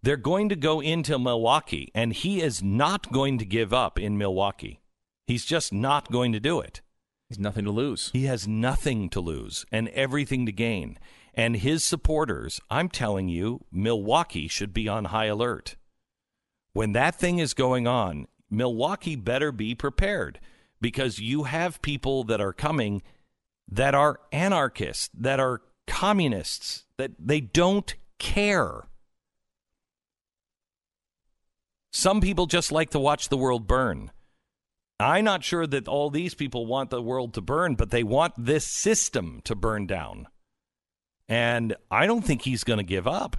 They're 0.02 0.18
going 0.18 0.50
to 0.50 0.56
go 0.56 0.80
into 0.80 1.20
Milwaukee, 1.20 1.92
and 1.94 2.14
he 2.14 2.42
is 2.42 2.64
not 2.64 3.12
going 3.12 3.38
to 3.38 3.46
give 3.46 3.74
up 3.74 4.00
in 4.00 4.18
Milwaukee. 4.18 4.82
He's 5.28 5.46
just 5.46 5.72
not 5.72 6.12
going 6.12 6.32
to 6.32 6.40
do 6.40 6.62
it. 6.62 6.82
He's 7.30 7.40
nothing 7.40 7.66
to 7.66 7.72
lose. 7.72 8.10
He 8.12 8.26
has 8.26 8.48
nothing 8.48 9.08
to 9.10 9.22
lose 9.22 9.66
and 9.72 9.88
everything 9.90 10.48
to 10.48 10.52
gain. 10.52 10.98
And 11.36 11.58
his 11.58 11.84
supporters, 11.84 12.60
I'm 12.72 12.90
telling 12.90 13.30
you, 13.30 13.66
Milwaukee 13.72 14.48
should 14.48 14.74
be 14.74 14.90
on 14.90 15.06
high 15.06 15.28
alert. 15.28 15.76
When 16.74 16.94
that 16.94 17.16
thing 17.16 17.38
is 17.38 17.54
going 17.54 17.88
on, 17.88 18.28
Milwaukee 18.50 19.16
better 19.16 19.52
be 19.52 19.76
prepared 19.76 20.40
because 20.82 21.20
you 21.20 21.44
have 21.44 21.82
people 21.84 22.24
that 22.26 22.42
are 22.42 22.54
coming 22.54 23.04
that 23.72 23.94
are 23.94 24.20
anarchists, 24.32 25.10
that 25.14 25.40
are 25.40 25.62
communists, 25.86 26.86
that 26.98 27.12
they 27.20 27.40
don't 27.40 27.94
care. 28.18 28.88
Some 31.92 32.22
people 32.22 32.48
just 32.48 32.72
like 32.72 32.90
to 32.92 33.00
watch 33.00 33.30
the 33.30 33.38
world 33.38 33.68
burn. 33.68 34.12
I'm 35.00 35.24
not 35.26 35.44
sure 35.44 35.66
that 35.66 35.88
all 35.88 36.10
these 36.10 36.34
people 36.34 36.66
want 36.66 36.90
the 36.90 37.02
world 37.02 37.34
to 37.36 37.42
burn, 37.42 37.76
but 37.76 37.90
they 37.90 38.04
want 38.04 38.34
this 38.38 38.66
system 38.66 39.42
to 39.46 39.56
burn 39.56 39.88
down. 39.88 40.28
And 41.30 41.76
I 41.90 42.06
don't 42.06 42.24
think 42.24 42.42
he's 42.42 42.64
going 42.64 42.80
to 42.80 42.84
give 42.84 43.08
up. 43.08 43.38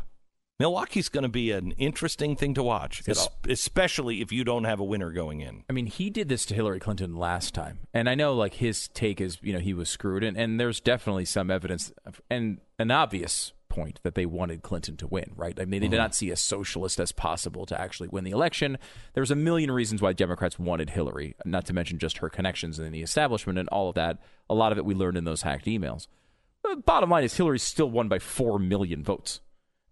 Milwaukee's 0.59 1.09
going 1.09 1.23
to 1.23 1.31
be 1.31 1.53
an 1.53 1.73
interesting 1.73 2.37
thing 2.37 2.53
to 2.53 2.63
watch, 2.63 3.03
es- 3.09 3.29
especially 3.49 4.21
if 4.21 4.31
you 4.31 4.45
don't 4.45 4.65
have 4.65 4.79
a 4.79 4.85
winner 4.85 5.11
going 5.11 5.41
in. 5.41 5.65
I 5.71 5.73
mean, 5.73 5.87
he 5.87 6.11
did 6.11 6.29
this 6.29 6.45
to 6.47 6.55
Hillary 6.55 6.79
Clinton 6.79 7.17
last 7.17 7.55
time, 7.55 7.81
and 7.95 8.11
I 8.11 8.15
know 8.15 8.35
like 8.35 8.55
his 8.55 8.89
take 8.89 9.23
is, 9.23 9.39
you 9.41 9.55
know, 9.55 9.59
he 9.59 9.73
was 9.73 9.89
screwed, 9.89 10.23
and, 10.23 10.37
and 10.37 10.61
there's 10.61 10.79
definitely 10.79 11.25
some 11.25 11.51
evidence 11.51 11.95
of, 12.05 12.21
and 12.29 12.59
an 12.79 12.91
obvious 12.91 13.55
point 13.71 14.01
that 14.03 14.15
they 14.15 14.27
wanted 14.27 14.63
Clinton 14.63 14.97
to 14.99 15.07
win, 15.07 15.33
right? 15.35 15.59
I 15.59 15.65
mean, 15.65 15.81
they 15.81 15.89
did 15.89 15.93
mm-hmm. 15.93 16.03
not 16.03 16.15
see 16.15 16.31
a 16.31 16.37
socialist 16.37 17.01
as 17.01 17.13
possible 17.13 17.65
to 17.65 17.81
actually 17.81 18.09
win 18.09 18.25
the 18.25 18.33
election. 18.33 18.77
There's 19.15 19.31
a 19.31 19.37
million 19.37 19.71
reasons 19.71 20.03
why 20.03 20.13
Democrats 20.13 20.59
wanted 20.59 20.91
Hillary, 20.91 21.37
not 21.47 21.65
to 21.67 21.73
mention 21.73 21.99
just 21.99 22.19
her 22.19 22.29
connections 22.29 22.79
in 22.79 22.93
the 22.93 23.03
establishment 23.03 23.59
and 23.59 23.69
all 23.71 23.89
of 23.89 23.95
that. 23.95 24.19
A 24.51 24.55
lot 24.55 24.73
of 24.73 24.79
it 24.79 24.85
we 24.85 24.95
learned 24.95 25.17
in 25.17 25.25
those 25.25 25.43
hacked 25.43 25.65
emails. 25.65 26.09
But 26.63 26.85
bottom 26.85 27.09
line 27.09 27.25
is 27.25 27.35
Hillary 27.35 27.59
still 27.59 27.91
won 27.91 28.09
by 28.09 28.19
four 28.19 28.59
million 28.59 29.03
votes. 29.03 29.41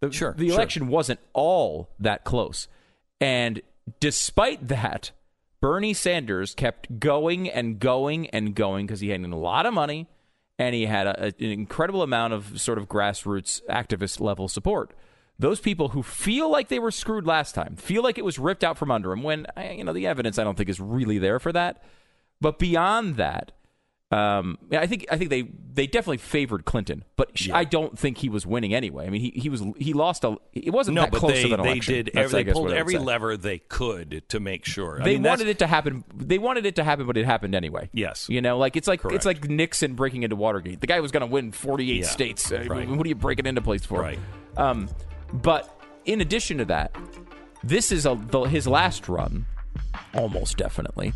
The, 0.01 0.13
Sure, 0.13 0.35
the 0.37 0.49
sure. 0.49 0.55
election 0.55 0.89
wasn't 0.89 1.21
all 1.33 1.91
that 1.99 2.25
close. 2.25 2.69
And 3.21 3.63
despite 4.01 4.69
that, 4.69 5.13
Bernie 5.61 5.95
Sanders 5.95 6.55
kept 6.55 7.01
going 7.01 7.49
and 7.49 7.79
going 7.79 8.29
and 8.29 8.55
going 8.55 8.87
because 8.87 9.01
he 9.01 9.09
had 9.09 9.21
a 9.21 9.37
lot 9.37 9.67
of 9.67 9.75
money 9.75 10.07
and 10.59 10.75
he 10.75 10.87
had 10.87 11.07
a, 11.07 11.27
an 11.27 11.35
incredible 11.39 12.03
amount 12.03 12.33
of 12.33 12.61
sort 12.61 12.79
of 12.79 12.89
grassroots 12.89 13.63
activist 13.69 14.21
level 14.21 14.49
support. 14.49 14.93
Those 15.39 15.61
people 15.61 15.91
who 15.91 16.03
feel 16.03 16.51
like 16.51 16.69
they 16.69 16.81
were 16.81 16.91
screwed 16.91 17.25
last 17.25 17.55
time, 17.55 17.77
feel 17.77 18.03
like 18.03 18.19
it 18.19 18.25
was 18.25 18.41
ripped 18.41 18.65
out 18.65 18.77
from 18.77 18.91
under 18.91 19.11
them, 19.11 19.23
when 19.23 19.47
you 19.73 19.85
know 19.85 19.93
the 19.93 20.07
evidence 20.07 20.39
I 20.39 20.45
don't 20.45 20.57
think 20.57 20.69
is 20.69 20.81
really 20.81 21.19
there 21.19 21.39
for 21.39 21.53
that. 21.53 21.83
But 22.41 22.59
beyond 22.59 23.17
that, 23.17 23.53
um, 24.11 24.57
yeah, 24.71 24.81
I 24.81 24.87
think 24.87 25.07
I 25.11 25.19
think 25.19 25.29
they 25.29 25.43
they 25.75 25.87
definitely 25.87 26.17
favored 26.17 26.65
Clinton, 26.65 27.05
but 27.17 27.37
sh 27.37 27.51
I 27.53 27.65
don't 27.65 27.99
think 27.99 28.17
he 28.19 28.31
was 28.31 28.47
winning 28.47 28.73
anyway. 28.75 29.07
I 29.07 29.11
mean, 29.11 29.21
he 29.21 29.31
he 29.39 29.49
was 29.51 29.63
he 29.79 29.93
lost 29.93 30.25
a. 30.25 30.37
It 30.55 30.73
wasn't 30.73 30.95
No, 30.95 31.03
that 31.03 31.11
but 31.11 31.21
close 31.21 31.33
they, 31.35 31.45
of 31.45 31.53
an 31.53 31.61
they 31.63 31.73
election. 31.73 31.95
did. 31.95 32.11
That's, 32.15 32.25
Every, 32.27 32.39
they 32.41 32.45
guess, 32.45 32.53
pulled 32.55 32.65
what 32.65 32.71
I 32.73 32.77
would 32.77 32.81
every 32.81 32.95
say. 32.95 32.99
lever 33.01 33.37
they 33.37 33.59
could 33.59 34.23
to 34.31 34.41
make 34.41 34.65
sure. 34.65 35.01
I 35.01 35.05
They 35.05 35.13
mean, 35.15 35.23
that's- 35.23 35.39
wanted 35.41 35.51
it 35.51 35.59
to 35.59 35.67
happen. 35.67 36.05
They 36.17 36.39
wanted 36.39 36.65
it 36.65 36.77
to 36.77 36.85
happen, 36.85 37.07
but 37.07 37.17
it 37.19 37.27
happened 37.27 37.55
anyway. 37.55 37.91
Yes. 37.93 38.27
you 38.31 38.41
know, 38.41 38.57
like 38.57 38.77
it's 38.77 38.89
like 38.89 39.01
Correct. 39.03 39.15
it's 39.17 39.27
like 39.27 39.49
Nixon 39.49 39.95
breaking 39.95 40.23
into 40.23 40.37
Watergate. 40.37 40.81
The 40.81 40.87
guy 40.87 41.01
was 41.01 41.13
going 41.13 41.21
to 41.21 41.27
win 41.27 41.53
forty-eight 41.53 42.01
Yeah, 42.05 42.07
states. 42.09 42.51
Right. 42.51 42.89
What 42.89 43.05
are 43.05 43.09
you 43.09 43.15
breaking 43.15 43.45
into 43.45 43.61
place 43.61 43.85
for? 43.85 44.01
Right. 44.01 44.19
Um, 44.57 44.89
but 45.33 45.79
in 46.07 46.23
addition 46.23 46.57
to 46.59 46.65
that, 46.65 46.97
this 47.63 47.93
is 47.93 48.07
a, 48.07 48.19
the, 48.31 48.41
his 48.45 48.67
last 48.67 49.07
run, 49.09 49.45
almost 50.15 50.57
definitely. 50.57 51.13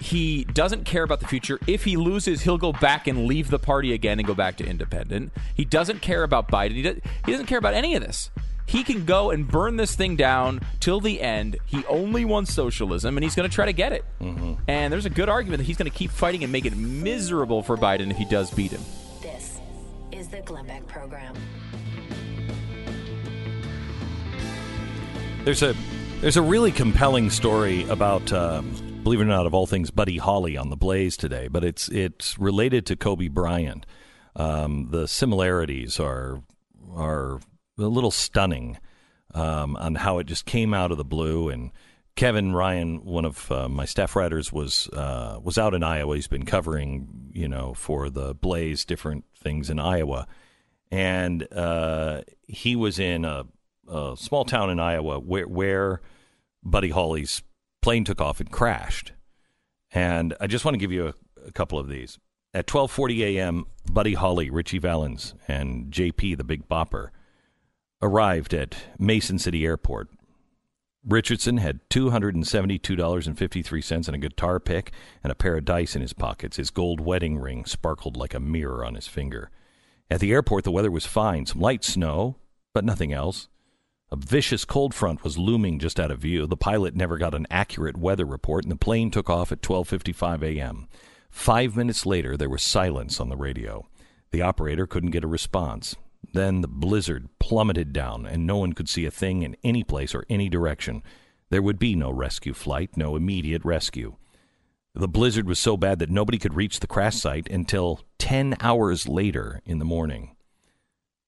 He 0.00 0.44
doesn't 0.44 0.84
care 0.84 1.02
about 1.02 1.20
the 1.20 1.26
future. 1.26 1.58
If 1.66 1.84
he 1.84 1.96
loses, 1.96 2.42
he'll 2.42 2.58
go 2.58 2.72
back 2.72 3.06
and 3.06 3.26
leave 3.26 3.50
the 3.50 3.58
party 3.58 3.92
again 3.92 4.18
and 4.18 4.26
go 4.26 4.34
back 4.34 4.56
to 4.58 4.66
independent. 4.66 5.32
He 5.54 5.64
doesn't 5.64 6.02
care 6.02 6.22
about 6.22 6.48
Biden. 6.48 6.72
He, 6.72 6.82
does, 6.82 6.96
he 7.26 7.32
doesn't 7.32 7.46
care 7.46 7.58
about 7.58 7.74
any 7.74 7.94
of 7.94 8.02
this. 8.02 8.30
He 8.66 8.84
can 8.84 9.06
go 9.06 9.30
and 9.30 9.48
burn 9.48 9.76
this 9.76 9.96
thing 9.96 10.14
down 10.14 10.60
till 10.78 11.00
the 11.00 11.22
end. 11.22 11.56
He 11.64 11.84
only 11.86 12.26
wants 12.26 12.52
socialism, 12.52 13.16
and 13.16 13.24
he's 13.24 13.34
going 13.34 13.48
to 13.48 13.54
try 13.54 13.64
to 13.64 13.72
get 13.72 13.92
it. 13.92 14.04
And 14.68 14.92
there's 14.92 15.06
a 15.06 15.10
good 15.10 15.30
argument 15.30 15.58
that 15.60 15.64
he's 15.64 15.78
going 15.78 15.90
to 15.90 15.96
keep 15.96 16.10
fighting 16.10 16.44
and 16.44 16.52
make 16.52 16.66
it 16.66 16.76
miserable 16.76 17.62
for 17.62 17.78
Biden 17.78 18.10
if 18.10 18.18
he 18.18 18.26
does 18.26 18.50
beat 18.50 18.70
him. 18.70 18.82
This 19.22 19.58
is 20.12 20.28
the 20.28 20.42
Glenn 20.42 20.66
Beck 20.66 20.86
Program. 20.86 21.34
There's 25.44 25.62
a 25.62 25.74
there's 26.20 26.36
a 26.36 26.42
really 26.42 26.72
compelling 26.72 27.30
story 27.30 27.88
about 27.88 28.32
um, 28.34 28.70
believe 29.08 29.22
it 29.22 29.24
or 29.24 29.26
not 29.26 29.46
of 29.46 29.54
all 29.54 29.66
things 29.66 29.90
Buddy 29.90 30.18
Holly 30.18 30.58
on 30.58 30.68
the 30.68 30.76
Blaze 30.76 31.16
today, 31.16 31.48
but 31.48 31.64
it's 31.64 31.88
it's 31.88 32.38
related 32.38 32.84
to 32.84 32.94
Kobe 32.94 33.28
Bryant. 33.28 33.86
Um, 34.36 34.88
the 34.90 35.08
similarities 35.08 35.98
are 35.98 36.42
are 36.94 37.40
a 37.78 37.84
little 37.84 38.10
stunning 38.10 38.76
um, 39.32 39.76
on 39.76 39.94
how 39.94 40.18
it 40.18 40.24
just 40.24 40.44
came 40.44 40.74
out 40.74 40.92
of 40.92 40.98
the 40.98 41.06
blue 41.06 41.48
and 41.48 41.70
Kevin 42.16 42.52
Ryan, 42.52 43.02
one 43.02 43.24
of 43.24 43.50
uh, 43.50 43.66
my 43.70 43.86
staff 43.86 44.14
writers, 44.14 44.52
was 44.52 44.88
uh, 44.88 45.38
was 45.42 45.56
out 45.56 45.72
in 45.72 45.82
Iowa. 45.82 46.14
He's 46.14 46.28
been 46.28 46.44
covering, 46.44 47.30
you 47.32 47.48
know, 47.48 47.72
for 47.72 48.10
the 48.10 48.34
Blaze 48.34 48.84
different 48.84 49.24
things 49.34 49.70
in 49.70 49.78
Iowa, 49.78 50.26
and 50.90 51.50
uh, 51.50 52.24
he 52.46 52.76
was 52.76 52.98
in 52.98 53.24
a, 53.24 53.46
a, 53.90 54.16
small 54.18 54.44
town 54.44 54.68
in 54.68 54.78
Iowa 54.78 55.18
where, 55.18 55.48
where 55.48 56.02
Buddy 56.62 56.90
Holly's 56.90 57.42
plane 57.82 58.04
took 58.04 58.20
off 58.20 58.40
and 58.40 58.50
crashed. 58.50 59.12
And 59.92 60.34
I 60.40 60.46
just 60.46 60.64
want 60.64 60.74
to 60.74 60.78
give 60.78 60.92
you 60.92 61.08
a, 61.08 61.14
a 61.46 61.52
couple 61.52 61.78
of 61.78 61.88
these. 61.88 62.18
At 62.54 62.66
12:40 62.66 63.20
a.m., 63.20 63.66
Buddy 63.90 64.14
Holly, 64.14 64.48
Ritchie 64.50 64.78
Valens, 64.78 65.34
and 65.46 65.92
JP, 65.92 66.36
the 66.36 66.44
Big 66.44 66.68
Bopper, 66.68 67.10
arrived 68.00 68.54
at 68.54 68.76
Mason 68.98 69.38
City 69.38 69.66
Airport. 69.66 70.08
Richardson 71.06 71.58
had 71.58 71.80
$272.53 71.90 74.08
and 74.08 74.14
a 74.14 74.18
guitar 74.18 74.58
pick 74.60 74.92
and 75.22 75.30
a 75.30 75.36
pair 75.36 75.56
of 75.56 75.64
dice 75.64 75.96
in 75.96 76.02
his 76.02 76.12
pockets. 76.12 76.58
His 76.58 76.70
gold 76.70 77.00
wedding 77.00 77.38
ring 77.38 77.64
sparkled 77.64 78.16
like 78.16 78.34
a 78.34 78.40
mirror 78.40 78.84
on 78.84 78.94
his 78.94 79.06
finger. 79.06 79.50
At 80.10 80.20
the 80.20 80.32
airport, 80.32 80.64
the 80.64 80.70
weather 80.70 80.90
was 80.90 81.06
fine. 81.06 81.46
Some 81.46 81.60
light 81.60 81.84
snow, 81.84 82.36
but 82.74 82.84
nothing 82.84 83.12
else. 83.12 83.48
A 84.10 84.16
vicious 84.16 84.64
cold 84.64 84.94
front 84.94 85.22
was 85.22 85.36
looming 85.36 85.78
just 85.78 86.00
out 86.00 86.10
of 86.10 86.20
view. 86.20 86.46
The 86.46 86.56
pilot 86.56 86.96
never 86.96 87.18
got 87.18 87.34
an 87.34 87.46
accurate 87.50 87.98
weather 87.98 88.24
report, 88.24 88.64
and 88.64 88.72
the 88.72 88.76
plane 88.76 89.10
took 89.10 89.28
off 89.28 89.52
at 89.52 89.60
12:55 89.60 90.42
a.m. 90.42 90.88
Five 91.30 91.76
minutes 91.76 92.06
later, 92.06 92.34
there 92.34 92.48
was 92.48 92.62
silence 92.62 93.20
on 93.20 93.28
the 93.28 93.36
radio. 93.36 93.86
The 94.30 94.40
operator 94.40 94.86
couldn't 94.86 95.10
get 95.10 95.24
a 95.24 95.28
response. 95.28 95.94
Then 96.32 96.62
the 96.62 96.68
blizzard 96.68 97.28
plummeted 97.38 97.92
down, 97.92 98.24
and 98.24 98.46
no 98.46 98.56
one 98.56 98.72
could 98.72 98.88
see 98.88 99.04
a 99.04 99.10
thing 99.10 99.42
in 99.42 99.56
any 99.62 99.84
place 99.84 100.14
or 100.14 100.24
any 100.30 100.48
direction. 100.48 101.02
There 101.50 101.62
would 101.62 101.78
be 101.78 101.94
no 101.94 102.10
rescue 102.10 102.54
flight, 102.54 102.96
no 102.96 103.14
immediate 103.14 103.64
rescue. 103.64 104.16
The 104.94 105.06
blizzard 105.08 105.46
was 105.46 105.58
so 105.58 105.76
bad 105.76 105.98
that 105.98 106.10
nobody 106.10 106.38
could 106.38 106.54
reach 106.54 106.80
the 106.80 106.86
crash 106.86 107.16
site 107.16 107.48
until 107.50 108.00
10 108.18 108.56
hours 108.60 109.06
later 109.06 109.60
in 109.66 109.78
the 109.78 109.84
morning. 109.84 110.34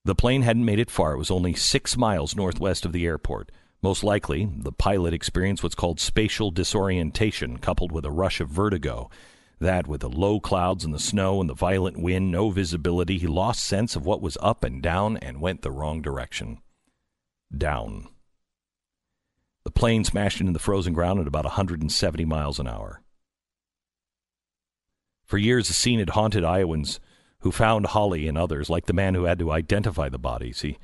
The 0.03 0.15
plane 0.15 0.41
hadn't 0.41 0.65
made 0.65 0.79
it 0.79 0.89
far. 0.89 1.13
It 1.13 1.17
was 1.17 1.29
only 1.29 1.53
six 1.53 1.95
miles 1.95 2.35
northwest 2.35 2.85
of 2.85 2.91
the 2.91 3.05
airport. 3.05 3.51
Most 3.83 4.03
likely, 4.03 4.49
the 4.57 4.71
pilot 4.71 5.13
experienced 5.13 5.63
what's 5.63 5.75
called 5.75 5.99
spatial 5.99 6.49
disorientation, 6.49 7.57
coupled 7.57 7.91
with 7.91 8.05
a 8.05 8.11
rush 8.11 8.39
of 8.39 8.49
vertigo. 8.49 9.09
That, 9.59 9.85
with 9.87 10.01
the 10.01 10.09
low 10.09 10.39
clouds 10.39 10.83
and 10.83 10.93
the 10.93 10.99
snow 10.99 11.39
and 11.39 11.47
the 11.47 11.53
violent 11.53 11.99
wind, 11.99 12.31
no 12.31 12.49
visibility, 12.49 13.19
he 13.19 13.27
lost 13.27 13.63
sense 13.63 13.95
of 13.95 14.05
what 14.05 14.21
was 14.21 14.37
up 14.41 14.63
and 14.63 14.81
down 14.81 15.17
and 15.17 15.39
went 15.39 15.61
the 15.61 15.71
wrong 15.71 16.01
direction. 16.01 16.61
Down. 17.55 18.07
The 19.63 19.71
plane 19.71 20.03
smashed 20.03 20.39
into 20.41 20.53
the 20.53 20.59
frozen 20.59 20.93
ground 20.93 21.19
at 21.19 21.27
about 21.27 21.45
170 21.45 22.25
miles 22.25 22.59
an 22.59 22.67
hour. 22.67 23.03
For 25.25 25.37
years, 25.37 25.67
the 25.67 25.73
scene 25.73 25.99
had 25.99 26.09
haunted 26.11 26.43
Iowans 26.43 26.99
who 27.41 27.51
found 27.51 27.87
Holly 27.87 28.27
and 28.27 28.37
others, 28.37 28.69
like 28.69 28.85
the 28.85 28.93
man 28.93 29.15
who 29.15 29.25
had 29.25 29.39
to 29.39 29.51
identify 29.51 30.09
the 30.09 30.19
bodies. 30.19 30.61
He 30.61 30.77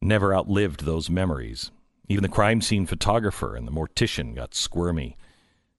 never 0.00 0.34
outlived 0.34 0.84
those 0.84 1.10
memories. 1.10 1.70
Even 2.08 2.22
the 2.22 2.28
crime 2.28 2.60
scene 2.60 2.86
photographer 2.86 3.54
and 3.54 3.66
the 3.66 3.72
mortician 3.72 4.34
got 4.34 4.54
squirmy. 4.54 5.16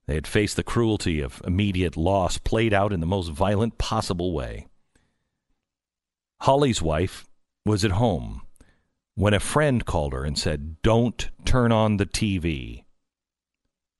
They 0.06 0.14
had 0.14 0.26
faced 0.26 0.56
the 0.56 0.62
cruelty 0.62 1.20
of 1.20 1.42
immediate 1.44 1.96
loss 1.96 2.38
played 2.38 2.72
out 2.72 2.92
in 2.92 3.00
the 3.00 3.06
most 3.06 3.28
violent 3.28 3.78
possible 3.78 4.32
way. 4.32 4.66
Holly's 6.42 6.80
wife 6.80 7.28
was 7.66 7.84
at 7.84 7.92
home 7.92 8.42
when 9.14 9.34
a 9.34 9.40
friend 9.40 9.84
called 9.84 10.12
her 10.12 10.24
and 10.24 10.38
said, 10.38 10.80
Don't 10.82 11.30
turn 11.44 11.72
on 11.72 11.96
the 11.96 12.06
TV. 12.06 12.84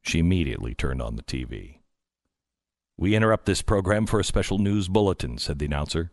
She 0.02 0.18
immediately 0.18 0.74
turned 0.74 1.02
on 1.02 1.16
the 1.16 1.22
TV. 1.22 1.79
We 3.00 3.14
interrupt 3.14 3.46
this 3.46 3.62
program 3.62 4.04
for 4.04 4.20
a 4.20 4.24
special 4.24 4.58
news 4.58 4.86
bulletin, 4.86 5.38
said 5.38 5.58
the 5.58 5.64
announcer. 5.64 6.12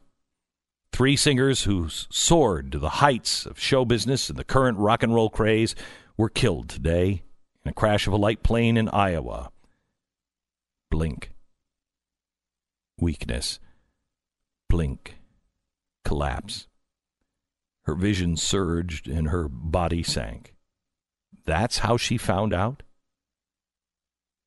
Three 0.94 1.18
singers 1.18 1.64
who 1.64 1.90
soared 1.90 2.72
to 2.72 2.80
the 2.80 3.02
heights 3.04 3.46
of 3.46 3.60
show 3.60 3.84
business 3.84 4.30
and 4.30 4.40
the 4.40 4.46
current 4.46 4.78
rock 4.78 5.04
and 5.04 5.14
roll 5.14 5.30
craze 5.30 5.76
were 6.16 6.30
killed 6.30 6.70
today 6.70 7.24
in 7.66 7.70
a 7.70 7.74
crash 7.74 8.08
of 8.08 8.14
a 8.14 8.18
light 8.18 8.42
plane 8.42 8.78
in 8.78 8.88
Iowa. 8.88 9.52
Blink. 10.90 11.32
Weakness. 12.98 13.60
Blink. 14.70 15.18
Collapse. 16.06 16.68
Her 17.84 17.96
vision 17.96 18.38
surged 18.38 19.10
and 19.10 19.28
her 19.28 19.50
body 19.50 20.04
sank. 20.04 20.56
That's 21.44 21.80
how 21.80 21.98
she 21.98 22.18
found 22.18 22.54
out? 22.54 22.82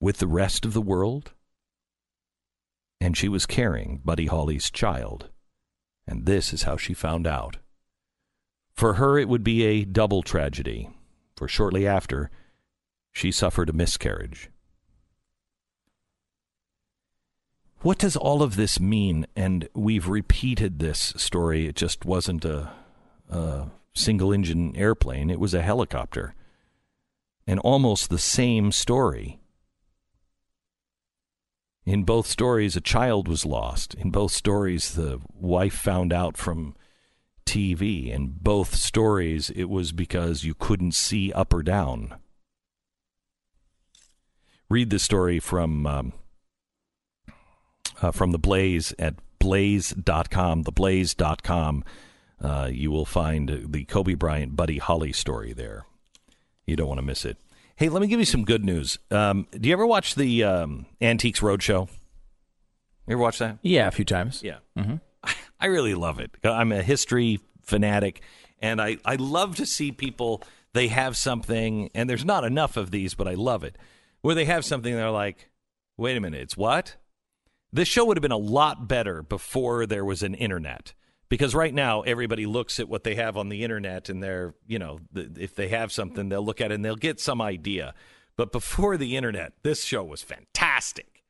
With 0.00 0.16
the 0.16 0.26
rest 0.26 0.64
of 0.64 0.72
the 0.72 0.80
world? 0.80 1.32
And 3.00 3.16
she 3.16 3.28
was 3.28 3.46
carrying 3.46 4.00
Buddy 4.04 4.26
Holly's 4.26 4.70
child. 4.70 5.30
And 6.06 6.26
this 6.26 6.52
is 6.52 6.64
how 6.64 6.76
she 6.76 6.92
found 6.92 7.26
out. 7.26 7.56
For 8.72 8.94
her, 8.94 9.18
it 9.18 9.28
would 9.28 9.44
be 9.44 9.64
a 9.64 9.84
double 9.84 10.22
tragedy, 10.22 10.90
for 11.36 11.48
shortly 11.48 11.86
after, 11.86 12.30
she 13.12 13.32
suffered 13.32 13.68
a 13.68 13.74
miscarriage. 13.74 14.50
What 17.82 17.98
does 17.98 18.16
all 18.16 18.42
of 18.42 18.56
this 18.56 18.78
mean? 18.78 19.26
And 19.34 19.68
we've 19.74 20.08
repeated 20.08 20.78
this 20.78 21.14
story. 21.16 21.66
It 21.66 21.76
just 21.76 22.04
wasn't 22.04 22.44
a, 22.44 22.70
a 23.30 23.68
single 23.94 24.32
engine 24.32 24.76
airplane, 24.76 25.30
it 25.30 25.40
was 25.40 25.54
a 25.54 25.62
helicopter. 25.62 26.34
And 27.46 27.58
almost 27.60 28.10
the 28.10 28.18
same 28.18 28.70
story. 28.70 29.39
In 31.86 32.04
both 32.04 32.26
stories, 32.26 32.76
a 32.76 32.80
child 32.80 33.26
was 33.26 33.46
lost. 33.46 33.94
In 33.94 34.10
both 34.10 34.32
stories, 34.32 34.94
the 34.94 35.20
wife 35.34 35.74
found 35.74 36.12
out 36.12 36.36
from 36.36 36.76
TV. 37.46 38.10
In 38.10 38.36
both 38.40 38.74
stories, 38.74 39.50
it 39.50 39.64
was 39.64 39.92
because 39.92 40.44
you 40.44 40.54
couldn't 40.54 40.94
see 40.94 41.32
up 41.32 41.52
or 41.52 41.62
down. 41.62 42.14
Read 44.68 44.90
the 44.90 44.98
story 44.98 45.40
from 45.40 45.86
um, 45.86 46.12
uh, 48.00 48.12
from 48.12 48.30
the 48.30 48.38
Blaze 48.38 48.94
at 48.98 49.14
blaze.com, 49.38 50.64
theblaze.com. 50.64 51.84
Uh, 52.40 52.70
you 52.72 52.90
will 52.90 53.04
find 53.04 53.66
the 53.70 53.84
Kobe 53.84 54.14
Bryant 54.14 54.54
Buddy 54.54 54.78
Holly 54.78 55.12
story 55.12 55.52
there. 55.52 55.86
You 56.66 56.76
don't 56.76 56.88
want 56.88 56.98
to 56.98 57.06
miss 57.06 57.24
it. 57.24 57.36
Hey, 57.80 57.88
let 57.88 58.02
me 58.02 58.08
give 58.08 58.20
you 58.20 58.26
some 58.26 58.44
good 58.44 58.62
news. 58.62 58.98
Um, 59.10 59.46
do 59.52 59.66
you 59.66 59.72
ever 59.72 59.86
watch 59.86 60.14
the 60.14 60.44
um, 60.44 60.84
Antiques 61.00 61.40
Roadshow? 61.40 61.88
You 63.06 63.12
ever 63.14 63.22
watch 63.22 63.38
that? 63.38 63.56
Yeah, 63.62 63.88
a 63.88 63.90
few 63.90 64.04
times. 64.04 64.42
Yeah. 64.42 64.58
Mm-hmm. 64.76 64.96
I 65.60 65.64
really 65.64 65.94
love 65.94 66.20
it. 66.20 66.30
I'm 66.44 66.72
a 66.72 66.82
history 66.82 67.40
fanatic, 67.62 68.20
and 68.58 68.82
I, 68.82 68.98
I 69.06 69.14
love 69.14 69.56
to 69.56 69.64
see 69.64 69.92
people, 69.92 70.42
they 70.74 70.88
have 70.88 71.16
something, 71.16 71.88
and 71.94 72.10
there's 72.10 72.22
not 72.22 72.44
enough 72.44 72.76
of 72.76 72.90
these, 72.90 73.14
but 73.14 73.26
I 73.26 73.32
love 73.32 73.64
it, 73.64 73.78
where 74.20 74.34
they 74.34 74.44
have 74.44 74.66
something, 74.66 74.94
they're 74.94 75.10
like, 75.10 75.48
wait 75.96 76.18
a 76.18 76.20
minute, 76.20 76.42
it's 76.42 76.58
what? 76.58 76.96
This 77.72 77.88
show 77.88 78.04
would 78.04 78.18
have 78.18 78.22
been 78.22 78.30
a 78.30 78.36
lot 78.36 78.88
better 78.88 79.22
before 79.22 79.86
there 79.86 80.04
was 80.04 80.22
an 80.22 80.34
internet 80.34 80.92
because 81.30 81.54
right 81.54 81.72
now 81.72 82.02
everybody 82.02 82.44
looks 82.44 82.78
at 82.78 82.88
what 82.88 83.04
they 83.04 83.14
have 83.14 83.38
on 83.38 83.48
the 83.48 83.64
internet 83.64 84.10
and 84.10 84.22
they're 84.22 84.54
you 84.66 84.78
know 84.78 84.98
if 85.14 85.54
they 85.54 85.68
have 85.68 85.90
something 85.90 86.28
they'll 86.28 86.44
look 86.44 86.60
at 86.60 86.70
it 86.70 86.74
and 86.74 86.84
they'll 86.84 86.96
get 86.96 87.18
some 87.18 87.40
idea. 87.40 87.94
But 88.36 88.52
before 88.52 88.98
the 88.98 89.16
internet 89.16 89.54
this 89.62 89.82
show 89.82 90.04
was 90.04 90.20
fantastic 90.20 91.22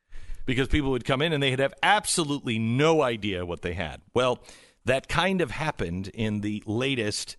because 0.46 0.66
people 0.66 0.90
would 0.90 1.04
come 1.04 1.22
in 1.22 1.32
and 1.32 1.40
they'd 1.40 1.60
have 1.60 1.74
absolutely 1.82 2.58
no 2.58 3.02
idea 3.02 3.46
what 3.46 3.62
they 3.62 3.74
had. 3.74 4.00
Well 4.12 4.42
that 4.84 5.06
kind 5.06 5.40
of 5.40 5.52
happened 5.52 6.08
in 6.08 6.40
the 6.40 6.62
latest 6.66 7.36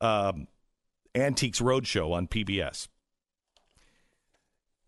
um, 0.00 0.46
antiques 1.14 1.60
roadshow 1.60 2.12
on 2.12 2.28
pbs 2.28 2.88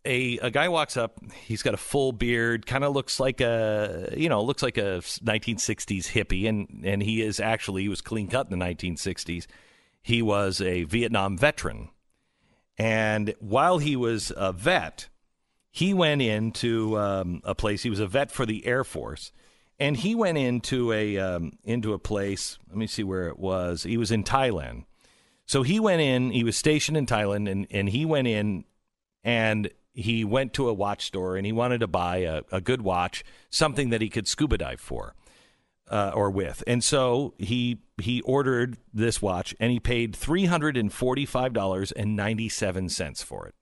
a, 0.09 0.39
a 0.39 0.51
guy 0.51 0.69
walks 0.69 0.97
up. 0.97 1.21
He's 1.45 1.63
got 1.63 1.75
a 1.75 1.79
full 1.79 2.13
beard, 2.13 2.67
kind 2.67 2.83
of 2.83 2.95
looks 2.95 3.21
like 3.21 3.41
a 3.41 4.13
you 4.17 4.29
know 4.29 4.43
looks 4.43 4.63
like 4.63 4.79
a 4.79 5.01
1960s 5.01 6.07
hippie, 6.07 6.49
and 6.49 6.83
and 6.85 7.03
he 7.03 7.23
is 7.23 7.39
actually 7.39 7.83
he 7.83 7.89
was 7.89 8.01
clean 8.01 8.29
cut 8.29 8.51
in 8.51 8.59
the 8.59 8.65
1960s. 8.65 9.47
He 10.01 10.23
was 10.23 10.61
a 10.61 10.85
Vietnam 10.85 11.37
veteran, 11.37 11.91
and 12.79 13.35
while 13.39 13.79
he 13.79 13.95
was 13.95 14.33
a 14.37 14.53
vet, 14.53 15.09
he 15.71 15.93
went 15.93 16.23
into 16.23 16.99
um, 16.99 17.43
a 17.45 17.55
place. 17.55 17.83
He 17.83 17.91
was 17.91 18.01
a 18.01 18.07
vet 18.07 18.31
for 18.31 18.47
the 18.47 18.65
Air 18.67 18.85
Force, 18.85 19.31
and 19.79 19.97
he 19.97 20.15
went 20.15 20.39
into 20.39 20.91
a 20.93 21.19
um, 21.19 21.59
into 21.65 21.93
a 21.93 21.99
place. 21.99 22.59
Let 22.69 22.79
me 22.79 22.87
see 22.87 23.05
where 23.05 23.29
it 23.29 23.39
was. 23.39 23.83
He 23.83 23.99
was 23.99 24.11
in 24.11 24.25
Thailand. 24.25 24.85
So 25.45 25.63
he 25.63 25.79
went 25.81 26.01
in. 26.01 26.31
He 26.31 26.45
was 26.45 26.57
stationed 26.57 26.97
in 26.97 27.05
Thailand, 27.05 27.51
and 27.51 27.67
and 27.71 27.91
he 27.91 28.07
went 28.07 28.29
in 28.29 28.65
and 29.25 29.71
he 29.95 30.25
went 30.25 30.53
to 30.55 30.69
a 30.69 30.73
watch 30.73 31.07
store 31.07 31.37
and 31.37 31.45
he 31.45 31.53
wanted 31.53 31.79
to 31.81 31.87
buy 31.87 32.19
a, 32.19 32.43
a 32.53 32.61
good 32.61 32.83
watch, 32.83 33.25
something 33.51 33.91
that 33.91 34.01
he 34.01 34.09
could 34.09 34.29
scuba 34.29 34.59
dive 34.59 34.81
for. 34.81 35.15
Uh, 35.91 36.13
or 36.15 36.31
with, 36.31 36.63
and 36.67 36.85
so 36.85 37.33
he 37.39 37.79
he 37.97 38.21
ordered 38.21 38.77
this 38.93 39.23
watch, 39.23 39.55
and 39.59 39.73
he 39.73 39.81
paid 39.81 40.15
three 40.15 40.45
hundred 40.45 40.77
and 40.77 40.93
forty 40.93 41.25
five 41.25 41.55
dollars 41.55 41.93
and 41.93 42.15
ninety 42.15 42.47
seven 42.47 42.91
cents 42.91 43.23
for 43.23 43.47
it. 43.47 43.55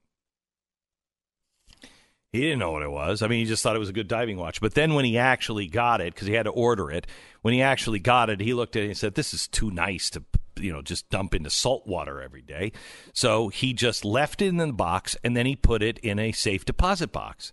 He 2.33 2.41
didn't 2.41 2.59
know 2.59 2.73
what 2.73 2.83
it 2.83 2.91
was. 2.91 3.23
I 3.23 3.29
mean, 3.29 3.39
he 3.39 3.47
just 3.47 3.63
thought 3.63 3.77
it 3.77 3.79
was 3.79 3.91
a 3.91 3.93
good 3.93 4.09
diving 4.09 4.39
watch. 4.39 4.61
But 4.61 4.75
then 4.75 4.95
when 4.95 5.05
he 5.05 5.17
actually 5.17 5.69
got 5.69 6.01
it, 6.01 6.15
because 6.15 6.27
he 6.27 6.35
had 6.35 6.47
to 6.47 6.51
order 6.51 6.91
it, 6.91 7.07
when 7.43 7.55
he 7.55 7.63
actually 7.63 8.01
got 8.01 8.29
it, 8.29 8.41
he 8.41 8.55
looked 8.55 8.75
at 8.75 8.83
it 8.83 8.87
and 8.87 8.99
said, 8.99 9.15
"This 9.15 9.33
is 9.33 9.47
too 9.47 9.71
nice 9.71 10.11
to." 10.11 10.25
You 10.59 10.73
know, 10.73 10.83
just 10.83 11.09
dump 11.11 11.35
into 11.35 11.51
salt 11.51 11.87
water 11.87 12.21
every 12.21 12.43
day. 12.43 12.73
So 13.13 13.49
he 13.49 13.73
just 13.73 14.05
left 14.05 14.43
it 14.43 14.47
in 14.47 14.57
the 14.57 14.73
box 14.73 15.17
and 15.23 15.37
then 15.37 15.47
he 15.47 15.57
put 15.57 15.83
it 15.83 15.99
in 15.99 16.19
a 16.19 16.33
safe 16.33 16.65
deposit 16.65 17.13
box 17.13 17.53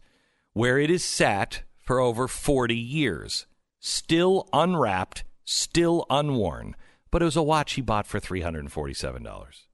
where 0.54 0.78
it 0.78 0.90
is 0.90 1.04
sat 1.04 1.64
for 1.84 2.00
over 2.00 2.28
40 2.28 2.76
years, 2.76 3.46
still 3.80 4.48
unwrapped, 4.54 5.24
still 5.44 6.06
unworn. 6.10 6.76
But 7.12 7.22
it 7.22 7.26
was 7.26 7.36
a 7.36 7.44
watch 7.44 7.74
he 7.74 7.82
bought 7.82 8.08
for 8.08 8.20
$347. 8.20 9.66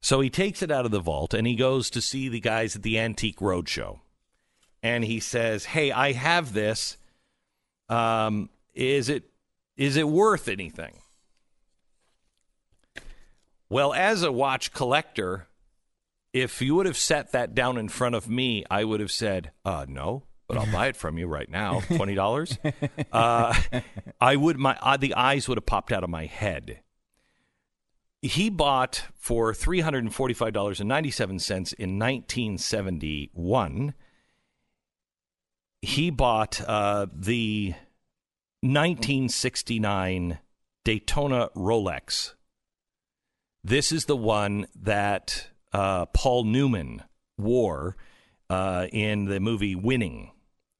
So 0.00 0.20
he 0.20 0.30
takes 0.30 0.62
it 0.62 0.70
out 0.70 0.84
of 0.84 0.90
the 0.90 0.98
vault 0.98 1.32
and 1.32 1.46
he 1.46 1.54
goes 1.54 1.88
to 1.90 2.00
see 2.00 2.28
the 2.28 2.40
guys 2.40 2.74
at 2.74 2.82
the 2.82 2.98
Antique 2.98 3.38
Roadshow. 3.38 4.00
And 4.82 5.04
he 5.04 5.20
says, 5.20 5.66
"Hey, 5.66 5.92
I 5.92 6.10
have 6.10 6.52
this. 6.52 6.96
Um, 7.88 8.50
is 8.74 9.08
it 9.08 9.30
is 9.76 9.96
it 9.96 10.08
worth 10.08 10.48
anything?" 10.48 11.01
Well, 13.72 13.94
as 13.94 14.22
a 14.22 14.30
watch 14.30 14.74
collector, 14.74 15.48
if 16.34 16.60
you 16.60 16.74
would 16.74 16.84
have 16.84 16.98
set 16.98 17.32
that 17.32 17.54
down 17.54 17.78
in 17.78 17.88
front 17.88 18.14
of 18.14 18.28
me, 18.28 18.66
I 18.70 18.84
would 18.84 19.00
have 19.00 19.10
said, 19.10 19.50
uh, 19.64 19.86
no, 19.88 20.24
but 20.46 20.58
I'll 20.58 20.70
buy 20.70 20.88
it 20.88 20.96
from 20.96 21.16
you 21.16 21.26
right 21.26 21.48
now, 21.48 21.80
twenty 21.96 22.14
dollars. 22.14 22.58
uh, 23.10 23.58
I 24.20 24.36
would 24.36 24.58
my 24.58 24.76
uh, 24.82 24.98
the 24.98 25.14
eyes 25.14 25.48
would 25.48 25.56
have 25.56 25.64
popped 25.64 25.90
out 25.90 26.04
of 26.04 26.10
my 26.10 26.26
head. 26.26 26.80
He 28.20 28.50
bought 28.50 29.04
for 29.14 29.54
three 29.54 29.80
hundred 29.80 30.04
and 30.04 30.14
forty 30.14 30.34
five 30.34 30.52
dollars 30.52 30.78
and 30.78 30.88
ninety 30.90 31.10
seven 31.10 31.38
cents 31.38 31.72
in 31.72 31.96
nineteen 31.96 32.58
seventy 32.58 33.30
one. 33.32 33.94
He 35.80 36.10
bought 36.10 36.60
uh, 36.60 37.06
the 37.10 37.72
nineteen 38.62 39.30
sixty 39.30 39.78
nine 39.78 40.40
Daytona 40.84 41.48
Rolex. 41.56 42.34
This 43.64 43.92
is 43.92 44.06
the 44.06 44.16
one 44.16 44.66
that 44.74 45.46
uh, 45.72 46.06
Paul 46.06 46.44
Newman 46.44 47.02
wore 47.38 47.96
uh, 48.50 48.88
in 48.92 49.26
the 49.26 49.38
movie 49.38 49.76
Winning, 49.76 50.32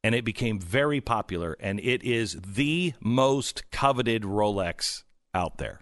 and 0.02 0.16
it 0.16 0.24
became 0.24 0.58
very 0.58 1.00
popular. 1.00 1.56
And 1.60 1.78
it 1.78 2.02
is 2.02 2.36
the 2.40 2.94
most 3.00 3.70
coveted 3.70 4.22
Rolex 4.22 5.04
out 5.32 5.58
there. 5.58 5.80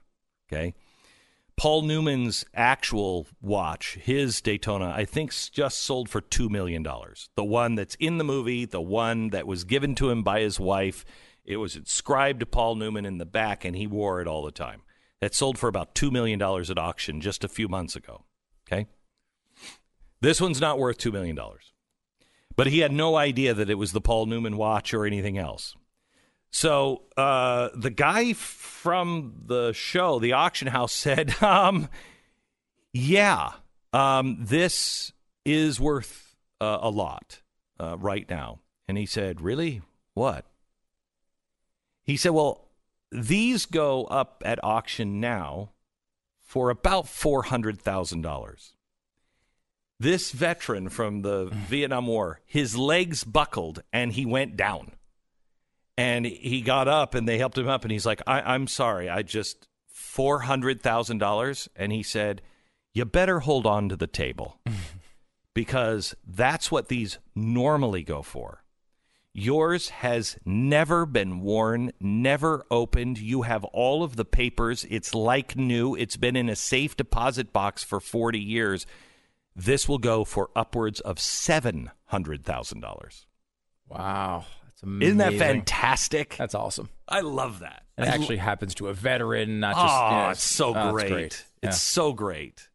Okay, 0.53 0.75
Paul 1.57 1.83
Newman's 1.83 2.45
actual 2.53 3.27
watch, 3.41 3.95
his 3.95 4.43
Daytona, 4.43 4.93
I 4.95 5.07
think 5.07 5.33
just 5.53 5.79
sold 5.79 6.11
for 6.11 6.21
two 6.21 6.51
million 6.51 6.83
dollars. 6.83 7.31
The 7.35 7.45
one 7.45 7.77
that's 7.77 7.95
in 7.95 8.19
the 8.19 8.25
movie, 8.25 8.67
the 8.67 8.81
one 8.81 9.31
that 9.31 9.47
was 9.47 9.65
given 9.65 9.95
to 9.97 10.11
him 10.11 10.23
by 10.23 10.41
his 10.41 10.61
wife, 10.61 11.07
it 11.47 11.57
was 11.57 11.77
inscribed 11.77 12.41
to 12.41 12.47
Paul 12.47 12.75
Newman 12.75 13.07
in 13.07 13.17
the 13.17 13.25
back, 13.25 13.65
and 13.65 13.75
he 13.75 13.87
wore 13.87 14.21
it 14.21 14.29
all 14.29 14.45
the 14.45 14.51
time. 14.51 14.83
That 15.20 15.35
sold 15.35 15.59
for 15.59 15.68
about 15.68 15.94
$2 15.94 16.11
million 16.11 16.40
at 16.40 16.78
auction 16.78 17.20
just 17.20 17.44
a 17.44 17.48
few 17.48 17.68
months 17.68 17.94
ago. 17.94 18.24
Okay? 18.66 18.87
This 20.20 20.40
one's 20.40 20.61
not 20.61 20.78
worth 20.78 20.98
$2 20.98 21.12
million. 21.12 21.38
But 22.56 22.66
he 22.66 22.80
had 22.80 22.92
no 22.92 23.16
idea 23.16 23.54
that 23.54 23.70
it 23.70 23.76
was 23.76 23.92
the 23.92 24.00
Paul 24.00 24.26
Newman 24.26 24.56
watch 24.56 24.92
or 24.92 25.06
anything 25.06 25.38
else. 25.38 25.74
So 26.50 27.02
uh, 27.16 27.70
the 27.74 27.90
guy 27.90 28.33
from 28.33 29.35
the 29.46 29.72
show, 29.72 30.18
the 30.18 30.33
auction 30.33 30.68
house, 30.68 30.92
said, 30.94 31.40
um, 31.42 31.88
Yeah, 32.92 33.52
um, 33.92 34.38
this 34.40 35.12
is 35.44 35.80
worth 35.80 36.37
uh, 36.61 36.78
a 36.80 36.90
lot 36.90 37.40
uh, 37.78 37.96
right 37.98 38.28
now. 38.28 38.61
And 38.88 38.98
he 38.98 39.06
said, 39.06 39.40
Really? 39.40 39.83
What? 40.14 40.44
He 42.04 42.16
said, 42.16 42.30
Well, 42.30 42.69
these 43.12 43.66
go 43.66 44.05
up 44.05 44.42
at 44.46 44.62
auction 44.62 45.20
now 45.20 45.70
for 46.40 46.70
about 46.70 47.07
$400,000. 47.07 48.73
This 49.99 50.33
veteran 50.33 50.88
from 50.88 51.23
the 51.23 51.46
Vietnam 51.68 52.07
War, 52.07 52.40
his 52.46 52.77
legs 52.77 53.25
buckled 53.25 53.83
and 53.92 54.12
he 54.12 54.27
went 54.27 54.57
down. 54.57 54.92
And 55.96 56.25
he 56.25 56.62
got 56.62 56.88
up 56.88 57.14
and 57.14 57.29
they 57.29 57.37
helped 57.37 57.59
him 57.59 57.68
up 57.68 57.85
and 57.85 57.92
he's 57.92 58.07
like, 58.07 58.23
I- 58.27 58.55
am 58.55 58.66
sorry, 58.66 59.11
I 59.11 59.23
just 59.23 59.68
$400,000. 59.94 61.68
And 61.77 61.92
he 61.92 62.03
said, 62.03 62.40
You 62.94 63.05
better 63.05 63.40
hold 63.40 63.66
on 63.66 63.90
to 63.90 63.96
the 63.96 64.07
table 64.07 64.59
because 65.55 66.14
that's 66.27 66.70
what 66.70 66.88
these 66.88 67.18
normally 67.35 68.03
go 68.03 68.23
for. 68.23 68.64
Yours 69.33 69.90
has 69.90 70.37
never 70.45 71.07
been 71.07 71.40
worn, 71.40 71.93
never 72.01 72.66
opened. 72.71 73.19
You 73.19 73.43
have 73.43 73.62
all 73.64 74.03
of 74.03 74.16
the 74.16 74.25
papers. 74.25 74.85
It's 74.90 75.14
like 75.14 75.57
new. 75.57 75.95
It's 75.95 76.16
been 76.16 76.35
in 76.35 76.49
a 76.49 76.57
safe 76.57 76.97
deposit 76.97 77.53
box 77.53 77.85
for 77.85 78.01
40 78.01 78.40
years. 78.40 78.87
This 79.55 79.88
will 79.88 79.99
go 79.99 80.25
for 80.25 80.51
upwards 80.57 80.99
of 81.01 81.19
$700,000. 81.19 83.25
Wow. 83.88 84.47
That's 84.64 84.83
amazing. 84.83 85.07
Isn't 85.07 85.19
that 85.19 85.35
fantastic? 85.35 86.37
That's 86.37 86.55
awesome. 86.55 86.88
I 87.09 87.21
love 87.21 87.61
that. 87.61 87.85
It 87.99 88.09
actually 88.09 88.37
lo- 88.37 88.43
happens 88.43 88.75
to 88.77 88.88
a 88.88 88.95
veteran, 88.95 89.61
not 89.61 89.75
just. 89.75 89.85
Oh, 89.85 90.11
yeah, 90.11 90.31
it's 90.31 90.43
so 90.43 90.75
oh, 90.75 90.93
great. 90.93 91.05
It's 91.05 91.12
great. 91.12 91.45
Yeah. 91.62 91.69
It's 91.69 91.83
so 91.83 92.12
great. 92.12 92.69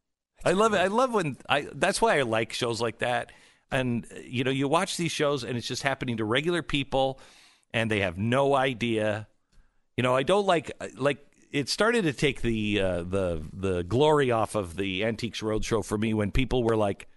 I 0.44 0.52
love 0.52 0.74
it. 0.74 0.78
I 0.78 0.88
love 0.88 1.12
when 1.12 1.38
I. 1.50 1.68
That's 1.74 2.02
why 2.02 2.20
I 2.20 2.22
like 2.22 2.54
shows 2.54 2.80
like 2.80 3.00
that. 3.00 3.32
And 3.72 4.06
you 4.24 4.44
know, 4.44 4.52
you 4.52 4.68
watch 4.68 4.98
these 4.98 5.12
shows, 5.12 5.44
and 5.44 5.58
it's 5.58 5.68
just 5.68 5.84
happening 5.84 6.18
to 6.18 6.26
regular 6.26 6.62
people, 6.62 7.20
and 7.74 7.90
they 7.90 8.02
have 8.02 8.18
no 8.18 8.56
idea. 8.56 9.28
You 9.98 10.04
know, 10.04 10.16
I 10.16 10.24
don't 10.24 10.46
like 10.46 10.72
like 10.98 11.26
it 11.52 11.70
started 11.70 12.04
to 12.04 12.14
take 12.14 12.42
the 12.42 12.80
uh, 12.80 13.04
the 13.04 13.44
the 13.54 13.84
glory 13.84 14.30
off 14.32 14.56
of 14.56 14.76
the 14.76 15.04
Antiques 15.04 15.42
Roadshow 15.42 15.84
for 15.84 15.98
me 15.98 16.14
when 16.14 16.32
people 16.32 16.64
were 16.64 16.76
like, 16.76 17.08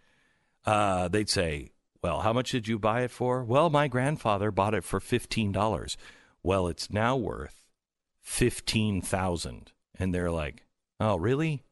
uh, 0.65 1.09
they'd 1.09 1.29
say, 1.29 1.71
"Well, 2.03 2.21
how 2.21 2.33
much 2.33 2.53
did 2.53 2.69
you 2.69 2.79
buy 2.79 3.03
it 3.03 3.11
for?" 3.11 3.45
Well, 3.45 3.69
my 3.69 3.89
grandfather 3.89 4.51
bought 4.51 4.75
it 4.75 4.85
for 4.85 5.01
fifteen 5.01 5.53
dollars. 5.53 5.97
Well, 6.43 6.69
it's 6.69 6.91
now 6.91 7.17
worth 7.17 7.65
fifteen 8.21 9.03
thousand, 9.03 9.73
and 9.99 10.15
they're 10.15 10.31
like, 10.31 10.65
"Oh, 11.01 11.17
really?" 11.17 11.65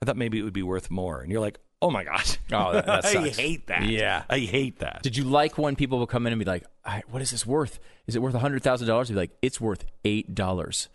I 0.00 0.04
thought 0.04 0.16
maybe 0.16 0.40
it 0.40 0.42
would 0.42 0.52
be 0.52 0.64
worth 0.64 0.90
more, 0.90 1.20
and 1.20 1.30
you're 1.30 1.40
like, 1.40 1.60
"Oh 1.82 1.90
my 1.90 2.04
gosh!" 2.04 2.38
Oh, 2.52 2.72
that- 2.72 2.86
that 2.86 3.04
I 3.16 3.28
hate 3.28 3.66
that. 3.66 3.82
Yeah. 3.84 4.22
I 4.30 4.38
hate 4.38 4.78
that. 4.78 5.02
Did 5.02 5.16
you 5.18 5.24
like 5.24 5.58
when 5.58 5.76
people 5.76 5.98
would 5.98 6.08
come 6.08 6.26
in 6.26 6.32
and 6.32 6.38
be 6.40 6.46
like, 6.46 6.64
"I- 6.84 7.02
"What 7.10 7.20
is 7.20 7.30
this 7.32 7.44
worth? 7.44 7.78
Is 8.06 8.16
it 8.16 8.22
worth 8.22 8.34
a 8.34 8.38
hundred 8.38 8.62
thousand 8.62 8.88
dollars?" 8.88 9.08
Be 9.10 9.14
like, 9.16 9.32
"It's 9.42 9.60
worth 9.60 9.84
eight 10.04 10.34
dollars." 10.34 10.88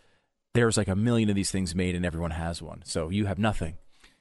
There's 0.55 0.77
like 0.77 0.87
a 0.87 0.95
million 0.95 1.29
of 1.29 1.35
these 1.35 1.51
things 1.51 1.75
made, 1.75 1.93
and 1.93 2.03
everyone 2.05 2.31
has 2.31 2.61
one, 2.63 2.81
so 2.83 3.09
you 3.09 3.25
have 3.27 3.37
nothing. 3.37 3.77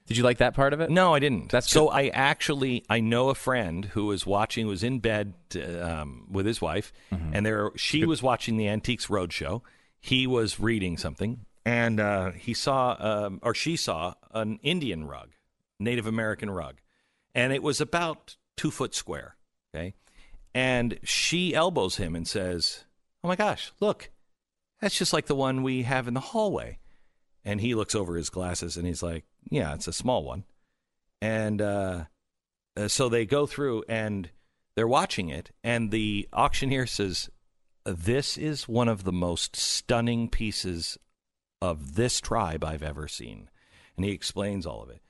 Did 0.07 0.17
you 0.19 0.23
like 0.23 0.39
that 0.39 0.55
part 0.55 0.73
of 0.73 0.81
it? 0.81 0.91
No, 0.91 1.15
I 1.15 1.19
didn't. 1.19 1.51
That's 1.51 1.69
so. 1.71 1.89
I 1.89 2.09
actually 2.09 2.85
I 2.91 3.01
know 3.01 3.31
a 3.31 3.35
friend 3.35 3.87
who 3.87 4.07
was 4.07 4.27
watching, 4.27 4.67
was 4.67 4.85
in 4.85 4.99
bed 5.01 5.33
um, 5.81 6.27
with 6.31 6.45
his 6.47 6.61
wife, 6.61 6.93
Mm-hmm. 7.13 7.31
and 7.35 7.47
there 7.47 7.71
she 7.77 8.05
was 8.05 8.23
watching 8.23 8.57
the 8.57 8.69
Antiques 8.69 9.07
Roadshow. 9.07 9.63
He 9.99 10.27
was 10.29 10.61
reading 10.61 10.97
something, 10.99 11.41
and 11.65 11.99
uh, 11.99 12.31
he 12.33 12.55
saw, 12.55 12.97
um, 13.01 13.41
or 13.43 13.53
she 13.55 13.75
saw, 13.77 14.15
an 14.33 14.61
Indian 14.63 15.07
rug, 15.07 15.31
Native 15.79 16.07
American 16.07 16.51
rug, 16.51 16.81
and 17.35 17.53
it 17.53 17.63
was 17.63 17.81
about 17.81 18.37
two 18.57 18.71
foot 18.71 18.95
square. 18.95 19.37
Okay, 19.75 19.95
and 20.55 20.99
she 21.03 21.55
elbows 21.55 21.97
him 21.97 22.17
and 22.17 22.27
says, 22.27 22.85
"Oh 23.23 23.29
my 23.29 23.37
gosh, 23.37 23.73
look, 23.81 24.11
that's 24.81 24.99
just 24.99 25.13
like 25.13 25.27
the 25.27 25.35
one 25.35 25.63
we 25.63 25.83
have 25.83 26.09
in 26.09 26.15
the 26.15 26.21
hallway." 26.21 26.79
And 27.45 27.61
he 27.61 27.75
looks 27.75 27.95
over 27.95 28.17
his 28.17 28.31
glasses 28.31 28.77
and 28.77 28.87
he's 28.87 29.03
like, 29.03 29.25
"Yeah, 29.51 29.75
it's 29.75 29.89
a 29.89 29.93
small 29.93 30.25
one." 30.25 30.45
And 31.21 31.61
uh, 31.63 32.05
uh, 32.77 32.89
so 32.89 33.09
they 33.09 33.27
go 33.27 33.47
through 33.47 33.85
and 33.89 34.31
they're 34.75 34.89
watching 34.89 35.31
it, 35.31 35.51
and 35.65 35.91
the 35.91 36.29
auctioneer 36.33 36.87
says, 36.87 37.31
"This 37.85 38.37
is 38.37 38.69
one 38.69 38.89
of 38.89 39.05
the 39.05 39.13
most 39.13 39.57
stunning 39.57 40.29
pieces 40.29 40.99
of 41.63 41.95
this 41.95 42.21
tribe 42.21 42.65
I've 42.65 42.83
ever 42.83 43.09
seen." 43.09 43.49
And 43.97 44.05
he 44.05 44.13
explains 44.13 44.67
all 44.67 44.83
of 44.83 44.91
it. 44.91 45.01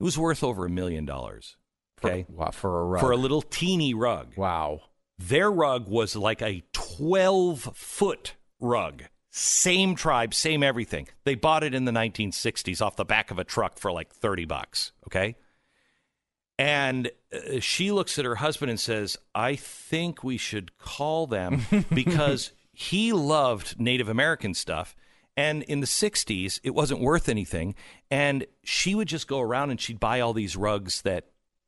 It 0.00 0.04
was 0.04 0.18
worth 0.18 0.42
over 0.44 0.66
a 0.66 0.70
million 0.70 1.04
dollars. 1.04 1.56
Okay, 2.04 2.26
Wow, 2.28 2.50
for 2.50 2.80
a 2.80 2.84
rug. 2.84 3.00
for 3.00 3.10
a 3.12 3.16
little 3.16 3.40
teeny 3.42 3.94
rug. 3.94 4.32
wow. 4.36 4.80
Their 5.18 5.50
rug 5.50 5.88
was 5.88 6.14
like 6.14 6.42
a 6.42 6.62
12 6.72 7.70
foot 7.74 8.34
rug. 8.60 9.04
Same 9.30 9.94
tribe, 9.94 10.34
same 10.34 10.62
everything. 10.62 11.08
They 11.24 11.34
bought 11.34 11.64
it 11.64 11.74
in 11.74 11.86
the 11.86 11.92
1960s 11.92 12.82
off 12.82 12.96
the 12.96 13.04
back 13.06 13.30
of 13.30 13.38
a 13.38 13.44
truck 13.44 13.78
for 13.78 13.90
like 13.90 14.12
30 14.12 14.44
bucks. 14.44 14.92
Okay. 15.06 15.36
And 16.58 17.10
uh, 17.32 17.60
she 17.60 17.90
looks 17.92 18.18
at 18.18 18.24
her 18.24 18.36
husband 18.36 18.70
and 18.70 18.80
says, 18.80 19.16
I 19.34 19.56
think 19.56 20.22
we 20.24 20.36
should 20.36 20.76
call 20.78 21.26
them 21.26 21.62
because 21.94 22.52
he 22.72 23.12
loved 23.12 23.80
Native 23.80 24.08
American 24.08 24.54
stuff. 24.54 24.94
And 25.36 25.62
in 25.64 25.80
the 25.80 25.86
60s, 25.86 26.60
it 26.64 26.74
wasn't 26.74 27.00
worth 27.00 27.28
anything. 27.28 27.74
And 28.10 28.46
she 28.64 28.94
would 28.94 29.08
just 29.08 29.28
go 29.28 29.40
around 29.40 29.70
and 29.70 29.80
she'd 29.80 30.00
buy 30.00 30.20
all 30.20 30.32
these 30.32 30.56
rugs 30.56 31.02
that 31.02 31.26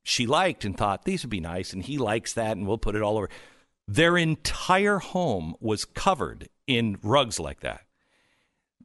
she 0.09 0.27
liked 0.27 0.65
and 0.65 0.77
thought 0.77 1.05
these 1.05 1.23
would 1.23 1.31
be 1.31 1.41
nice, 1.41 1.75
and 1.75 1.83
he 1.83 1.99
likes 1.99 2.33
that, 2.33 2.57
and 2.57 2.67
we'll 2.67 2.79
put 2.79 2.97
it 2.97 3.03
all 3.03 3.19
over. 3.19 3.29
Their 3.87 4.17
entire 4.17 4.99
home 4.99 5.55
was 5.61 5.85
covered 5.85 6.49
in 6.67 6.99
rugs 7.03 7.39
like 7.39 7.61
that. 7.61 7.83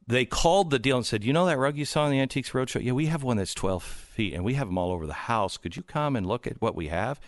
They 0.06 0.26
called 0.26 0.68
the 0.68 0.78
deal 0.78 0.98
and 0.98 1.06
said, 1.06 1.24
"You 1.24 1.32
know 1.32 1.46
that 1.46 1.56
rug 1.56 1.78
you 1.78 1.86
saw 1.86 2.04
in 2.04 2.12
the 2.12 2.20
Antiques 2.20 2.50
Roadshow? 2.50 2.84
Yeah, 2.84 2.92
we 2.92 3.06
have 3.06 3.22
one 3.22 3.38
that's 3.38 3.54
12 3.54 3.82
feet, 3.82 4.34
and 4.34 4.44
we 4.44 4.52
have 4.54 4.68
them 4.68 4.76
all 4.76 4.92
over 4.92 5.06
the 5.06 5.14
house. 5.14 5.56
Could 5.56 5.76
you 5.76 5.82
come 5.82 6.14
and 6.14 6.26
look 6.26 6.46
at 6.46 6.60
what 6.60 6.74
we 6.76 6.88
have?" 6.88 7.20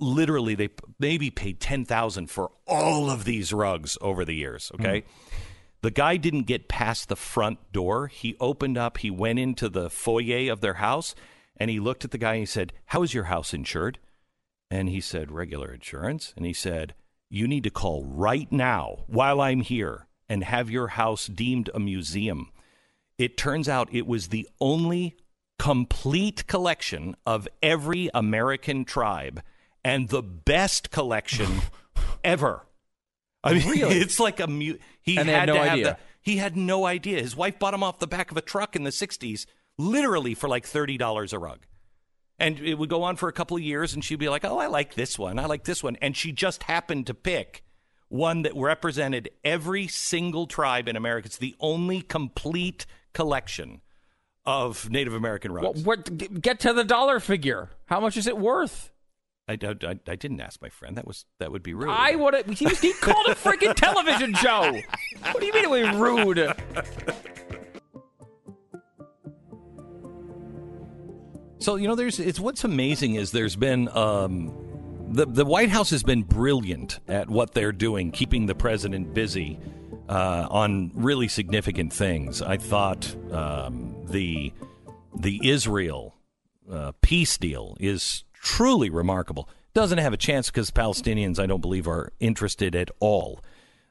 Literally, 0.00 0.54
they 0.54 0.70
maybe 0.98 1.30
paid 1.30 1.60
ten 1.60 1.84
thousand 1.84 2.30
for 2.30 2.50
all 2.66 3.10
of 3.10 3.24
these 3.24 3.52
rugs 3.52 3.98
over 4.00 4.24
the 4.24 4.34
years. 4.34 4.72
Okay. 4.74 5.02
Mm. 5.02 5.04
The 5.84 5.90
guy 5.90 6.16
didn't 6.16 6.44
get 6.44 6.66
past 6.66 7.10
the 7.10 7.14
front 7.14 7.70
door. 7.70 8.06
He 8.06 8.38
opened 8.40 8.78
up, 8.78 8.96
he 8.96 9.10
went 9.10 9.38
into 9.38 9.68
the 9.68 9.90
foyer 9.90 10.50
of 10.50 10.62
their 10.62 10.80
house, 10.80 11.14
and 11.58 11.70
he 11.70 11.78
looked 11.78 12.06
at 12.06 12.10
the 12.10 12.16
guy 12.16 12.32
and 12.32 12.40
he 12.40 12.46
said, 12.46 12.72
How 12.86 13.02
is 13.02 13.12
your 13.12 13.24
house 13.24 13.52
insured? 13.52 13.98
And 14.70 14.88
he 14.88 15.02
said, 15.02 15.30
Regular 15.30 15.74
insurance. 15.74 16.32
And 16.38 16.46
he 16.46 16.54
said, 16.54 16.94
You 17.28 17.46
need 17.46 17.64
to 17.64 17.70
call 17.70 18.02
right 18.02 18.50
now 18.50 19.04
while 19.08 19.42
I'm 19.42 19.60
here 19.60 20.06
and 20.26 20.42
have 20.42 20.70
your 20.70 20.88
house 20.88 21.26
deemed 21.26 21.68
a 21.74 21.80
museum. 21.80 22.50
It 23.18 23.36
turns 23.36 23.68
out 23.68 23.92
it 23.92 24.06
was 24.06 24.28
the 24.28 24.48
only 24.62 25.16
complete 25.58 26.46
collection 26.46 27.14
of 27.26 27.46
every 27.62 28.08
American 28.14 28.86
tribe 28.86 29.42
and 29.84 30.08
the 30.08 30.22
best 30.22 30.90
collection 30.90 31.60
ever. 32.24 32.64
I 33.44 33.54
mean, 33.54 33.68
really? 33.68 33.98
it's 33.98 34.18
like 34.18 34.40
a 34.40 34.46
mute. 34.46 34.80
he 35.02 35.16
and 35.16 35.28
had, 35.28 35.46
no 35.46 35.58
idea. 35.58 35.84
The, 35.84 35.96
he 36.22 36.38
had 36.38 36.56
no 36.56 36.86
idea. 36.86 37.20
His 37.20 37.36
wife 37.36 37.58
bought 37.58 37.74
him 37.74 37.82
off 37.82 37.98
the 37.98 38.06
back 38.06 38.30
of 38.30 38.36
a 38.36 38.40
truck 38.40 38.74
in 38.74 38.82
the 38.82 38.90
'60s, 38.90 39.46
literally 39.78 40.34
for 40.34 40.48
like 40.48 40.66
thirty 40.66 40.96
dollars 40.96 41.32
a 41.32 41.38
rug. 41.38 41.60
And 42.36 42.58
it 42.58 42.74
would 42.74 42.88
go 42.88 43.04
on 43.04 43.14
for 43.14 43.28
a 43.28 43.32
couple 43.32 43.56
of 43.56 43.62
years, 43.62 43.94
and 43.94 44.04
she'd 44.04 44.18
be 44.18 44.28
like, 44.28 44.44
"Oh, 44.44 44.58
I 44.58 44.66
like 44.66 44.94
this 44.94 45.18
one. 45.18 45.38
I 45.38 45.46
like 45.46 45.64
this 45.64 45.82
one," 45.82 45.96
and 45.96 46.16
she 46.16 46.32
just 46.32 46.64
happened 46.64 47.06
to 47.06 47.14
pick 47.14 47.62
one 48.08 48.42
that 48.42 48.56
represented 48.56 49.30
every 49.44 49.88
single 49.88 50.46
tribe 50.46 50.88
in 50.88 50.96
America. 50.96 51.26
It's 51.26 51.38
the 51.38 51.54
only 51.60 52.00
complete 52.00 52.86
collection 53.12 53.80
of 54.46 54.90
Native 54.90 55.14
American 55.14 55.52
rugs. 55.52 55.84
Well, 55.84 55.96
what, 55.96 56.40
get 56.40 56.60
to 56.60 56.72
the 56.72 56.84
dollar 56.84 57.18
figure. 57.18 57.70
How 57.86 58.00
much 58.00 58.16
is 58.16 58.26
it 58.26 58.38
worth? 58.38 58.90
I, 59.46 59.58
I, 59.62 59.98
I, 60.08 60.16
didn't 60.16 60.40
ask 60.40 60.62
my 60.62 60.70
friend. 60.70 60.96
That 60.96 61.06
was 61.06 61.26
that 61.38 61.52
would 61.52 61.62
be 61.62 61.74
rude. 61.74 61.90
I 61.90 62.16
would 62.16 62.32
have. 62.32 62.46
He, 62.46 62.66
he 62.66 62.92
called 62.94 63.26
a 63.26 63.34
freaking 63.34 63.74
television 63.74 64.32
show. 64.34 64.80
What 65.32 65.40
do 65.40 65.46
you 65.46 65.52
mean 65.52 65.64
it 65.64 65.70
was 65.70 65.96
rude? 65.96 66.54
So 71.64 71.76
you 71.76 71.88
know, 71.88 71.94
there's 71.94 72.20
it's 72.20 72.38
what's 72.38 72.62
amazing 72.64 73.14
is 73.14 73.32
there's 73.32 73.56
been 73.56 73.88
um, 73.96 74.52
the 75.10 75.24
the 75.24 75.46
White 75.46 75.70
House 75.70 75.88
has 75.90 76.02
been 76.02 76.22
brilliant 76.22 77.00
at 77.08 77.30
what 77.30 77.54
they're 77.54 77.72
doing, 77.72 78.10
keeping 78.10 78.44
the 78.44 78.54
president 78.54 79.14
busy 79.14 79.58
uh, 80.08 80.46
on 80.50 80.90
really 80.94 81.26
significant 81.26 81.90
things. 81.90 82.42
I 82.42 82.58
thought 82.58 83.16
um, 83.32 83.96
the 84.06 84.52
the 85.18 85.48
Israel 85.48 86.14
uh, 86.70 86.92
peace 87.00 87.38
deal 87.38 87.78
is 87.80 88.24
truly 88.44 88.90
remarkable. 88.90 89.48
Doesn't 89.72 89.98
have 89.98 90.12
a 90.12 90.18
chance 90.18 90.50
because 90.50 90.70
Palestinians, 90.70 91.40
I 91.40 91.46
don't 91.46 91.62
believe, 91.62 91.88
are 91.88 92.12
interested 92.20 92.76
at 92.76 92.90
all. 93.00 93.40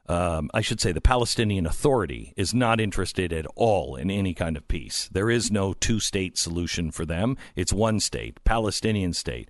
Um, 0.07 0.49
I 0.53 0.61
should 0.61 0.79
say 0.79 0.91
the 0.91 1.01
Palestinian 1.01 1.65
Authority 1.65 2.33
is 2.37 2.53
not 2.53 2.79
interested 2.79 3.33
at 3.33 3.45
all 3.55 3.95
in 3.95 4.11
any 4.11 4.33
kind 4.33 4.55
of 4.55 4.67
peace. 4.67 5.09
There 5.11 5.29
is 5.29 5.51
no 5.51 5.73
two 5.73 5.99
state 5.99 6.37
solution 6.37 6.91
for 6.91 7.05
them. 7.05 7.35
It's 7.55 7.73
one 7.73 7.99
state, 7.99 8.43
Palestinian 8.43 9.13
state. 9.13 9.49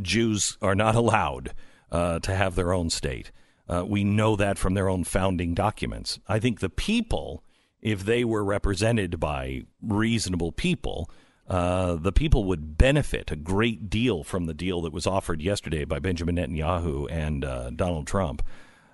Jews 0.00 0.58
are 0.60 0.74
not 0.74 0.94
allowed 0.94 1.54
uh, 1.90 2.18
to 2.20 2.34
have 2.34 2.54
their 2.54 2.72
own 2.72 2.90
state. 2.90 3.30
Uh, 3.68 3.84
we 3.86 4.04
know 4.04 4.36
that 4.36 4.58
from 4.58 4.74
their 4.74 4.88
own 4.88 5.04
founding 5.04 5.54
documents. 5.54 6.18
I 6.28 6.38
think 6.38 6.60
the 6.60 6.68
people, 6.68 7.44
if 7.80 8.04
they 8.04 8.24
were 8.24 8.44
represented 8.44 9.20
by 9.20 9.62
reasonable 9.80 10.52
people, 10.52 11.08
uh, 11.52 11.96
the 11.96 12.12
people 12.12 12.44
would 12.44 12.78
benefit 12.78 13.30
a 13.30 13.36
great 13.36 13.90
deal 13.90 14.24
from 14.24 14.46
the 14.46 14.54
deal 14.54 14.80
that 14.80 14.92
was 14.92 15.06
offered 15.06 15.42
yesterday 15.42 15.84
by 15.84 15.98
Benjamin 15.98 16.36
Netanyahu 16.36 17.06
and 17.10 17.44
uh, 17.44 17.68
Donald 17.68 18.06
Trump. 18.06 18.42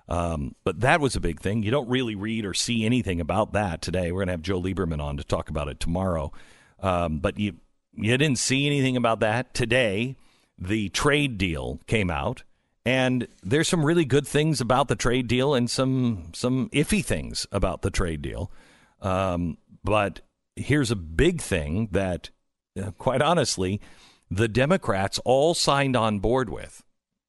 Um, 0.09 0.55
but 0.65 0.81
that 0.81 0.99
was 0.99 1.15
a 1.15 1.21
big 1.21 1.39
thing. 1.39 1.63
You 1.63 1.71
don't 1.71 1.87
really 1.87 2.15
read 2.15 2.43
or 2.45 2.53
see 2.53 2.85
anything 2.85 3.21
about 3.21 3.53
that 3.53 3.81
today. 3.81 4.11
We're 4.11 4.19
going 4.19 4.27
to 4.27 4.33
have 4.33 4.41
Joe 4.41 4.61
Lieberman 4.61 5.01
on 5.01 5.15
to 5.15 5.23
talk 5.23 5.49
about 5.49 5.69
it 5.69 5.79
tomorrow. 5.79 6.33
Um, 6.81 7.19
but 7.19 7.39
you 7.39 7.53
you 7.93 8.17
didn't 8.17 8.39
see 8.39 8.65
anything 8.65 8.97
about 8.97 9.21
that 9.21 9.53
today. 9.53 10.17
The 10.57 10.89
trade 10.89 11.37
deal 11.37 11.79
came 11.87 12.11
out, 12.11 12.43
and 12.85 13.29
there's 13.41 13.69
some 13.69 13.85
really 13.85 14.05
good 14.05 14.27
things 14.27 14.59
about 14.59 14.89
the 14.89 14.97
trade 14.97 15.29
deal 15.29 15.53
and 15.53 15.69
some 15.69 16.31
some 16.33 16.69
iffy 16.71 17.05
things 17.05 17.47
about 17.53 17.83
the 17.83 17.91
trade 17.91 18.21
deal. 18.21 18.51
Um, 19.01 19.59
but 19.81 20.19
here's 20.57 20.91
a 20.91 20.97
big 20.97 21.39
thing 21.39 21.87
that 21.93 22.31
Uh, 22.77 22.91
quite 22.91 23.21
honestly, 23.21 23.79
the 24.29 24.47
Democrats 24.47 25.19
all 25.25 25.53
signed 25.53 25.95
on 25.95 26.19
board 26.19 26.49
with. 26.49 26.83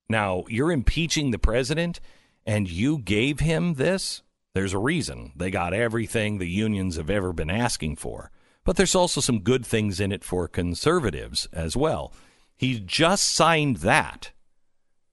Now, 0.08 0.44
you're 0.48 0.72
impeaching 0.72 1.30
the 1.30 1.38
president 1.38 2.00
and 2.44 2.68
you 2.68 2.98
gave 2.98 3.40
him 3.40 3.74
this. 3.74 4.22
There's 4.54 4.72
a 4.72 4.78
reason. 4.78 5.32
They 5.36 5.50
got 5.50 5.72
everything 5.72 6.38
the 6.38 6.48
unions 6.48 6.96
have 6.96 7.10
ever 7.10 7.32
been 7.32 7.50
asking 7.50 7.96
for. 7.96 8.30
But 8.64 8.76
there's 8.76 8.94
also 8.94 9.20
some 9.20 9.40
good 9.40 9.64
things 9.64 10.00
in 10.00 10.12
it 10.12 10.24
for 10.24 10.48
conservatives 10.48 11.48
as 11.52 11.76
well. 11.76 12.12
He 12.56 12.80
just 12.80 13.32
signed 13.32 13.78
that 13.78 14.32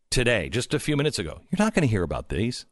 today, 0.10 0.50
just 0.50 0.74
a 0.74 0.80
few 0.80 0.98
minutes 0.98 1.20
ago. 1.20 1.42
You're 1.50 1.64
not 1.64 1.74
going 1.74 1.88
to 1.88 1.92
hear 1.92 2.04
about 2.04 2.30
these. 2.30 2.66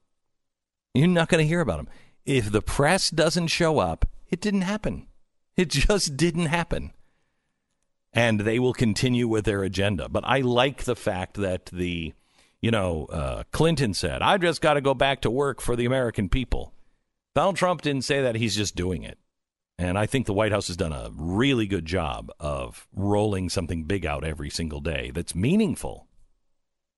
You're 0.93 1.07
not 1.07 1.29
going 1.29 1.43
to 1.43 1.47
hear 1.47 1.61
about 1.61 1.77
them. 1.77 1.89
If 2.25 2.51
the 2.51 2.61
press 2.61 3.09
doesn't 3.09 3.47
show 3.47 3.79
up, 3.79 4.05
it 4.29 4.41
didn't 4.41 4.61
happen. 4.61 5.07
It 5.55 5.69
just 5.69 6.17
didn't 6.17 6.47
happen 6.47 6.91
and 8.15 8.39
they 8.39 8.57
will 8.57 8.73
continue 8.73 9.27
with 9.27 9.45
their 9.45 9.61
agenda. 9.63 10.07
But 10.07 10.23
I 10.25 10.39
like 10.39 10.85
the 10.85 10.95
fact 10.95 11.35
that 11.35 11.65
the, 11.65 12.13
you 12.61 12.71
know, 12.71 13.05
uh, 13.11 13.43
Clinton 13.51 13.93
said, 13.93 14.21
I 14.21 14.37
just 14.37 14.61
got 14.61 14.75
to 14.75 14.81
go 14.81 14.93
back 14.93 15.21
to 15.21 15.29
work 15.29 15.61
for 15.61 15.75
the 15.75 15.85
American 15.85 16.29
people. 16.29 16.73
Donald 17.35 17.57
Trump 17.57 17.81
didn't 17.81 18.03
say 18.03 18.21
that. 18.21 18.35
He's 18.35 18.55
just 18.55 18.75
doing 18.75 19.03
it. 19.03 19.19
And 19.77 19.97
I 19.97 20.05
think 20.05 20.25
the 20.25 20.33
White 20.33 20.53
House 20.53 20.67
has 20.67 20.77
done 20.77 20.93
a 20.93 21.11
really 21.13 21.67
good 21.67 21.85
job 21.85 22.31
of 22.39 22.87
rolling 22.95 23.49
something 23.49 23.83
big 23.83 24.05
out 24.05 24.23
every 24.23 24.49
single 24.49 24.79
day 24.79 25.11
that's 25.13 25.35
meaningful. 25.35 26.07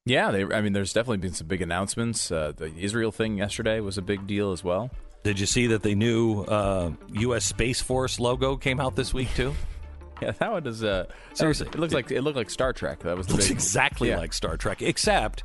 Yeah, 0.06 0.30
they, 0.30 0.44
I 0.44 0.62
mean, 0.62 0.74
there's 0.74 0.94
definitely 0.94 1.18
been 1.18 1.34
some 1.34 1.48
big 1.48 1.64
announcements. 1.64 2.32
Uh, 2.32 2.54
the 2.56 2.72
Israel 2.78 3.12
thing 3.12 3.40
yesterday 3.40 3.80
was 3.80 3.98
a 3.98 4.04
big 4.04 4.28
deal 4.28 4.52
as 4.52 4.64
well. 4.64 4.92
Did 5.24 5.40
you 5.40 5.48
see 5.48 5.68
that 5.68 5.82
the 5.82 5.96
new 5.96 6.44
uh, 6.44 6.92
U.S. 7.14 7.44
Space 7.44 7.82
Force 7.82 8.20
logo 8.20 8.56
came 8.56 8.80
out 8.80 8.96
this 8.96 9.14
week, 9.14 9.34
too? 9.34 9.56
Yeah, 10.22 10.32
that 10.32 10.52
one 10.52 10.66
is 10.66 10.84
uh, 10.84 11.06
seriously. 11.34 11.68
It 11.68 11.78
looks 11.78 11.94
like 11.94 12.12
it 12.12 12.22
looked 12.22 12.38
like 12.38 12.50
Star 12.50 12.74
Trek. 12.74 13.00
That 13.00 13.18
was 13.18 13.28
the 13.28 13.34
looks 13.34 13.48
big, 13.48 13.56
exactly 13.56 14.10
yeah. 14.10 14.18
like 14.18 14.34
Star 14.34 14.58
Trek, 14.58 14.82
except 14.82 15.44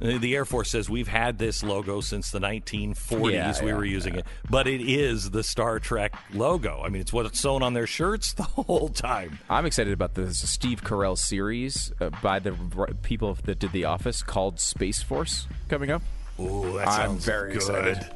the 0.00 0.34
Air 0.34 0.44
Force 0.44 0.70
says 0.70 0.90
we've 0.90 1.08
had 1.08 1.38
this 1.38 1.62
logo 1.62 2.00
since 2.00 2.30
the 2.30 2.40
1940s. 2.40 3.32
Yeah, 3.32 3.62
we 3.62 3.70
yeah, 3.70 3.76
were 3.76 3.84
using 3.84 4.16
it, 4.16 4.26
but 4.50 4.66
it 4.66 4.80
is 4.80 5.30
the 5.30 5.42
Star 5.42 5.78
Trek 5.78 6.14
logo. 6.32 6.82
I 6.84 6.88
mean, 6.88 7.00
it's 7.00 7.12
what's 7.12 7.40
sewn 7.40 7.62
on 7.62 7.74
their 7.74 7.86
shirts 7.86 8.32
the 8.34 8.42
whole 8.42 8.88
time. 8.88 9.38
I'm 9.48 9.66
excited 9.66 9.92
about 9.92 10.14
this 10.14 10.48
Steve 10.48 10.82
Carell 10.82 11.16
series 11.16 11.92
uh, 12.00 12.10
by 12.22 12.38
the 12.38 12.52
people 13.02 13.34
that 13.44 13.58
did 13.58 13.72
The 13.72 13.84
Office 13.84 14.22
called 14.22 14.60
Space 14.60 15.02
Force 15.02 15.46
coming 15.68 15.90
up. 15.90 16.02
Ooh, 16.40 16.76
that 16.78 16.92
sounds 16.92 17.28
I'm 17.28 17.32
very 17.32 17.52
good. 17.52 17.56
excited. 17.56 18.06